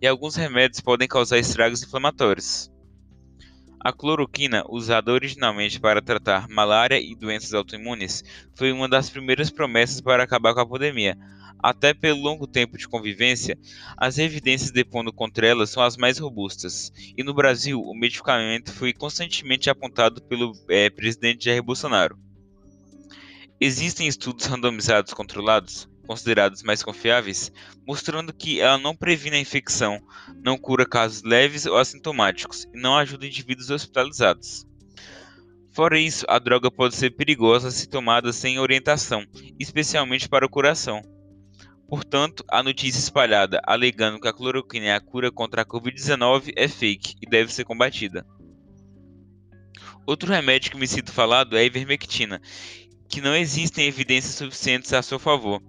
e 0.00 0.06
alguns 0.06 0.36
remédios 0.36 0.80
podem 0.80 1.08
causar 1.08 1.38
estragos 1.38 1.82
inflamatórios. 1.82 2.70
A 3.80 3.92
cloroquina, 3.92 4.64
usada 4.68 5.12
originalmente 5.12 5.78
para 5.78 6.02
tratar 6.02 6.48
malária 6.48 6.98
e 6.98 7.14
doenças 7.14 7.54
autoimunes, 7.54 8.24
foi 8.54 8.72
uma 8.72 8.88
das 8.88 9.08
primeiras 9.08 9.50
promessas 9.50 10.00
para 10.00 10.24
acabar 10.24 10.54
com 10.54 10.60
a 10.60 10.66
pandemia. 10.66 11.16
Até 11.62 11.94
pelo 11.94 12.20
longo 12.20 12.46
tempo 12.46 12.76
de 12.76 12.88
convivência, 12.88 13.56
as 13.96 14.18
evidências 14.18 14.70
depondo 14.70 15.12
contra 15.12 15.46
ela 15.46 15.66
são 15.66 15.82
as 15.82 15.96
mais 15.96 16.18
robustas. 16.18 16.92
E 17.16 17.22
no 17.22 17.32
Brasil, 17.32 17.80
o 17.80 17.94
medicamento 17.94 18.72
foi 18.72 18.92
constantemente 18.92 19.70
apontado 19.70 20.20
pelo 20.22 20.52
é, 20.68 20.90
presidente 20.90 21.44
Jair 21.44 21.62
Bolsonaro. 21.62 22.18
Existem 23.60 24.06
estudos 24.06 24.46
randomizados 24.46 25.14
controlados 25.14 25.88
considerados 26.06 26.62
mais 26.62 26.82
confiáveis, 26.82 27.52
mostrando 27.86 28.32
que 28.32 28.60
ela 28.60 28.78
não 28.78 28.94
previne 28.94 29.36
a 29.36 29.40
infecção, 29.40 30.00
não 30.42 30.56
cura 30.56 30.86
casos 30.86 31.22
leves 31.22 31.66
ou 31.66 31.76
assintomáticos 31.76 32.66
e 32.72 32.80
não 32.80 32.96
ajuda 32.96 33.26
indivíduos 33.26 33.70
hospitalizados. 33.70 34.66
Fora 35.72 35.98
isso, 35.98 36.24
a 36.26 36.38
droga 36.38 36.70
pode 36.70 36.96
ser 36.96 37.10
perigosa 37.10 37.70
se 37.70 37.86
tomada 37.86 38.32
sem 38.32 38.58
orientação, 38.58 39.26
especialmente 39.60 40.26
para 40.28 40.46
o 40.46 40.48
coração. 40.48 41.02
Portanto, 41.88 42.42
a 42.48 42.62
notícia 42.62 42.98
espalhada 42.98 43.60
alegando 43.62 44.18
que 44.18 44.26
a 44.26 44.32
cloroquina 44.32 44.86
é 44.86 44.94
a 44.94 45.00
cura 45.00 45.30
contra 45.30 45.62
a 45.62 45.66
Covid-19 45.66 46.52
é 46.56 46.66
fake 46.66 47.16
e 47.20 47.28
deve 47.28 47.52
ser 47.52 47.64
combatida. 47.64 48.26
Outro 50.06 50.32
remédio 50.32 50.70
que 50.70 50.78
me 50.78 50.86
sinto 50.86 51.12
falado 51.12 51.56
é 51.56 51.60
a 51.60 51.64
ivermectina, 51.64 52.40
que 53.08 53.20
não 53.20 53.34
existem 53.34 53.86
evidências 53.86 54.34
suficientes 54.34 54.92
a 54.92 55.02
seu 55.02 55.18
favor. 55.18 55.62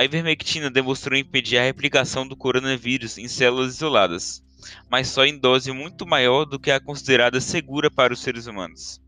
A 0.00 0.04
ivermectina 0.04 0.70
demonstrou 0.70 1.14
impedir 1.14 1.58
a 1.58 1.62
replicação 1.62 2.26
do 2.26 2.34
coronavírus 2.34 3.18
em 3.18 3.28
células 3.28 3.74
isoladas, 3.74 4.42
mas 4.90 5.08
só 5.08 5.26
em 5.26 5.38
dose 5.38 5.70
muito 5.72 6.06
maior 6.06 6.46
do 6.46 6.58
que 6.58 6.70
a 6.70 6.80
considerada 6.80 7.38
segura 7.38 7.90
para 7.90 8.10
os 8.10 8.20
seres 8.20 8.46
humanos. 8.46 8.98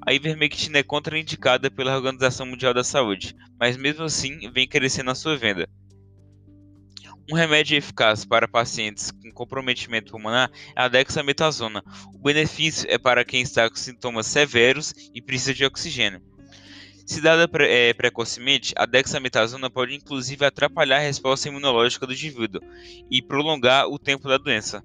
A 0.00 0.14
ivermectina 0.14 0.78
é 0.78 0.82
contraindicada 0.82 1.70
pela 1.70 1.94
Organização 1.94 2.46
Mundial 2.46 2.72
da 2.72 2.82
Saúde, 2.82 3.36
mas 3.60 3.76
mesmo 3.76 4.04
assim 4.04 4.50
vem 4.50 4.66
crescendo 4.66 5.10
a 5.10 5.14
sua 5.14 5.36
venda. 5.36 5.68
Um 7.30 7.34
remédio 7.34 7.76
eficaz 7.76 8.24
para 8.24 8.48
pacientes 8.48 9.10
com 9.10 9.30
comprometimento 9.30 10.12
pulmonar 10.12 10.50
é 10.74 10.80
a 10.80 10.88
dexametasona. 10.88 11.84
O 12.14 12.18
benefício 12.18 12.86
é 12.90 12.96
para 12.96 13.22
quem 13.22 13.42
está 13.42 13.68
com 13.68 13.76
sintomas 13.76 14.28
severos 14.28 14.94
e 15.14 15.20
precisa 15.20 15.52
de 15.52 15.66
oxigênio. 15.66 16.22
Se 17.10 17.20
dada 17.20 17.48
pre 17.48 17.68
é, 17.68 17.92
precocemente, 17.92 18.72
a 18.76 18.86
dexametasona 18.86 19.68
pode 19.68 19.96
inclusive 19.96 20.44
atrapalhar 20.44 20.98
a 20.98 21.00
resposta 21.00 21.48
imunológica 21.48 22.06
do 22.06 22.12
indivíduo 22.12 22.62
e 23.10 23.20
prolongar 23.20 23.88
o 23.88 23.98
tempo 23.98 24.28
da 24.28 24.38
doença. 24.38 24.80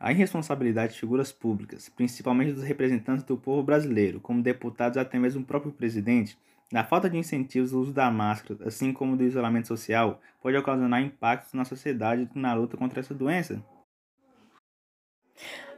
A 0.00 0.10
irresponsabilidade 0.10 0.94
de 0.94 0.98
figuras 0.98 1.30
públicas, 1.30 1.88
principalmente 1.88 2.54
dos 2.54 2.64
representantes 2.64 3.22
do 3.22 3.36
povo 3.36 3.62
brasileiro, 3.62 4.18
como 4.18 4.42
deputados 4.42 4.96
e 4.96 5.00
até 5.00 5.20
mesmo 5.20 5.42
o 5.42 5.46
próprio 5.46 5.70
presidente, 5.70 6.36
na 6.72 6.82
falta 6.82 7.08
de 7.08 7.16
incentivos 7.16 7.72
ao 7.72 7.78
uso 7.78 7.92
da 7.92 8.10
máscara, 8.10 8.66
assim 8.66 8.92
como 8.92 9.16
do 9.16 9.22
isolamento 9.22 9.68
social, 9.68 10.20
pode 10.42 10.56
ocasionar 10.56 11.00
impactos 11.00 11.52
na 11.52 11.64
sociedade 11.64 12.28
na 12.34 12.52
luta 12.54 12.76
contra 12.76 12.98
essa 12.98 13.14
doença. 13.14 13.62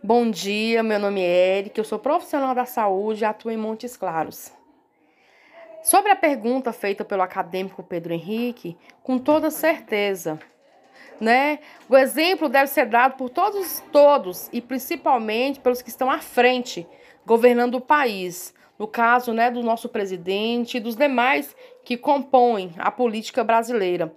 Bom 0.03 0.31
dia, 0.31 0.83
meu 0.83 0.99
nome 0.99 1.21
é 1.21 1.59
Eric, 1.59 1.79
eu 1.79 1.85
sou 1.85 1.99
profissional 1.99 2.55
da 2.55 2.65
saúde 2.65 3.23
e 3.23 3.25
atuo 3.25 3.51
em 3.51 3.57
Montes 3.57 3.97
Claros. 3.97 4.53
Sobre 5.83 6.11
a 6.11 6.17
pergunta 6.17 6.73
feita 6.73 7.05
pelo 7.05 7.23
acadêmico 7.23 7.83
Pedro 7.83 8.13
Henrique, 8.13 8.77
com 9.03 9.19
toda 9.19 9.51
certeza, 9.51 10.41
né? 11.21 11.61
O 11.89 11.97
exemplo 11.97 12.49
deve 12.49 12.67
ser 12.67 12.87
dado 12.87 13.17
por 13.17 13.31
todos, 13.31 13.81
todos 13.93 14.49
e 14.53 14.61
principalmente 14.61 15.61
pelos 15.61 15.83
que 15.83 15.89
estão 15.89 16.11
à 16.11 16.19
frente, 16.19 16.87
governando 17.25 17.77
o 17.77 17.81
país. 17.81 18.53
No 18.79 18.89
caso, 18.89 19.33
né, 19.33 19.51
do 19.51 19.63
nosso 19.63 19.89
presidente 19.89 20.77
e 20.77 20.81
dos 20.81 20.97
demais 20.97 21.55
que 21.85 21.97
compõem 21.97 22.75
a 22.79 22.91
política 22.91 23.45
brasileira. 23.45 24.13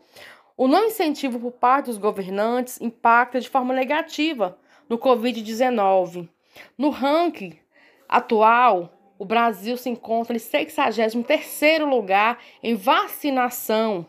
O 0.58 0.67
não 0.67 0.86
incentivo 0.86 1.39
por 1.39 1.51
parte 1.51 1.88
dos 1.88 1.99
governantes 1.99 2.81
impacta 2.81 3.39
de 3.39 3.49
forma 3.49 3.73
negativa 3.73 4.58
no 4.89 4.97
Covid-19. 4.97 6.29
No 6.77 6.89
ranking 6.89 7.57
atual, 8.07 8.91
o 9.17 9.25
Brasil 9.25 9.77
se 9.77 9.89
encontra 9.89 10.35
em 10.35 10.39
63º 10.39 11.85
lugar 11.85 12.39
em 12.61 12.75
vacinação 12.75 14.05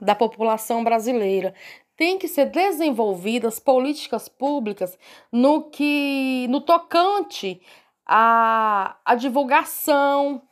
da 0.00 0.14
população 0.14 0.84
brasileira. 0.84 1.54
Tem 1.96 2.18
que 2.18 2.26
ser 2.26 2.46
desenvolvidas 2.46 3.58
políticas 3.58 4.28
públicas 4.28 4.98
no 5.30 5.70
que 5.70 6.46
no 6.48 6.60
tocante 6.60 7.60
à, 8.06 8.96
à 9.04 9.14
divulgação, 9.14 10.42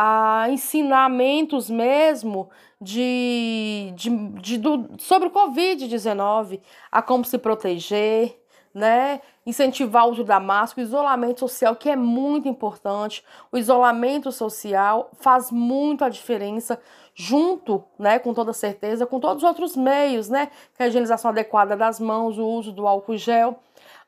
a 0.00 0.48
ensinamentos 0.48 1.68
mesmo 1.68 2.48
de, 2.80 3.92
de, 3.96 4.10
de 4.40 4.56
do, 4.56 4.90
sobre 4.96 5.26
o 5.26 5.30
Covid-19, 5.32 6.60
a 6.92 7.02
como 7.02 7.24
se 7.24 7.36
proteger, 7.36 8.40
né? 8.72 9.20
Incentivar 9.44 10.06
o 10.06 10.12
uso 10.12 10.22
da 10.22 10.38
máscara, 10.38 10.86
o 10.86 10.88
isolamento 10.88 11.40
social, 11.40 11.74
que 11.74 11.90
é 11.90 11.96
muito 11.96 12.46
importante. 12.46 13.24
O 13.50 13.58
isolamento 13.58 14.30
social 14.30 15.10
faz 15.18 15.50
muito 15.50 16.04
a 16.04 16.08
diferença 16.08 16.80
junto, 17.12 17.82
né, 17.98 18.20
com 18.20 18.32
toda 18.32 18.52
certeza, 18.52 19.04
com 19.04 19.18
todos 19.18 19.42
os 19.42 19.48
outros 19.48 19.74
meios, 19.74 20.28
né, 20.28 20.46
que 20.76 20.80
é 20.80 20.84
a 20.84 20.88
higienização 20.88 21.32
adequada 21.32 21.76
das 21.76 21.98
mãos, 21.98 22.38
o 22.38 22.46
uso 22.46 22.70
do 22.70 22.86
álcool 22.86 23.16
gel. 23.16 23.58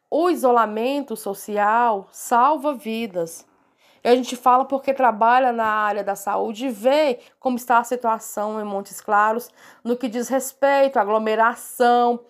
O 0.09 0.31
isolamento 0.31 1.17
social 1.17 2.07
salva 2.13 2.75
vidas. 2.75 3.50
E 4.03 4.09
a 4.09 4.15
gente 4.17 4.35
fala 4.37 4.65
porque 4.65 4.95
trabalha 4.95 5.53
na 5.53 5.67
área 5.67 6.03
da 6.03 6.15
saúde 6.15 6.67
e 6.67 6.71
vê 6.71 7.19
como 7.39 7.57
está 7.57 7.79
a 7.79 7.85
situação 7.85 8.61
em 8.61 8.65
Montes 8.65 9.01
Claros 9.01 9.51
no 9.85 9.97
que 9.97 10.09
diz 10.09 10.29
respeito 10.29 10.99
à 10.99 11.03
aglomeração, 11.03 12.21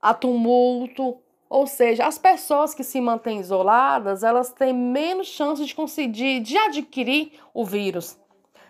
a 0.00 0.14
tumulto, 0.14 1.18
ou 1.48 1.66
seja, 1.66 2.06
as 2.06 2.16
pessoas 2.16 2.74
que 2.74 2.84
se 2.84 3.00
mantêm 3.00 3.40
isoladas, 3.40 4.22
elas 4.22 4.52
têm 4.52 4.72
menos 4.72 5.26
chance 5.26 5.64
de 5.64 5.74
conseguir, 5.74 6.40
de 6.40 6.56
adquirir 6.56 7.32
o 7.52 7.64
vírus. 7.64 8.18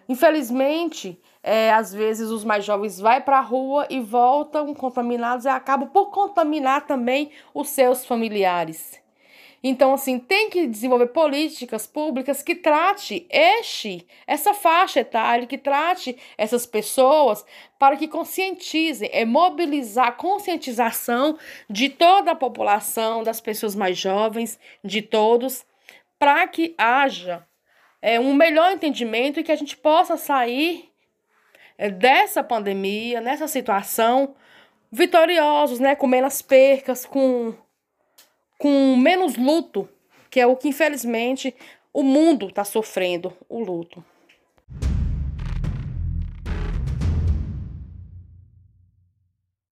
Infelizmente, 0.08 1.20
é, 1.42 1.72
às 1.72 1.92
vezes 1.92 2.30
os 2.30 2.42
mais 2.42 2.64
jovens 2.64 2.98
vão 2.98 3.20
para 3.20 3.38
a 3.38 3.42
rua 3.42 3.86
e 3.88 4.00
voltam 4.00 4.74
contaminados 4.74 5.44
e 5.44 5.48
acabam 5.48 5.88
por 5.88 6.10
contaminar 6.10 6.86
também 6.86 7.30
os 7.54 7.68
seus 7.68 8.04
familiares. 8.04 9.00
Então, 9.62 9.92
assim, 9.92 10.18
tem 10.18 10.48
que 10.48 10.66
desenvolver 10.66 11.08
políticas 11.08 11.86
públicas 11.86 12.42
que 12.42 12.54
trate 12.54 13.26
este, 13.28 14.06
essa 14.26 14.54
faixa 14.54 15.00
etária, 15.00 15.46
que 15.46 15.58
trate 15.58 16.16
essas 16.38 16.64
pessoas 16.64 17.44
para 17.78 17.96
que 17.96 18.08
conscientizem, 18.08 19.10
é 19.12 19.24
mobilizar 19.24 20.08
a 20.08 20.12
conscientização 20.12 21.38
de 21.68 21.90
toda 21.90 22.30
a 22.30 22.36
população, 22.36 23.22
das 23.22 23.40
pessoas 23.40 23.74
mais 23.74 23.98
jovens, 23.98 24.58
de 24.82 25.02
todos, 25.02 25.66
para 26.18 26.48
que 26.48 26.74
haja 26.78 27.46
é, 28.00 28.18
um 28.18 28.32
melhor 28.32 28.72
entendimento 28.72 29.40
e 29.40 29.44
que 29.44 29.52
a 29.52 29.56
gente 29.56 29.76
possa 29.76 30.16
sair 30.16 30.90
é, 31.76 31.90
dessa 31.90 32.42
pandemia, 32.42 33.20
nessa 33.20 33.46
situação, 33.46 34.34
vitoriosos, 34.90 35.78
né? 35.78 35.94
Com 35.94 36.06
menos 36.06 36.42
percas, 36.42 37.06
com, 37.06 37.54
com 38.60 38.94
menos 38.94 39.36
luto, 39.36 39.88
que 40.30 40.38
é 40.38 40.46
o 40.46 40.54
que 40.54 40.68
infelizmente 40.68 41.54
o 41.94 42.02
mundo 42.02 42.48
está 42.48 42.62
sofrendo, 42.62 43.32
o 43.48 43.58
luto. 43.58 44.04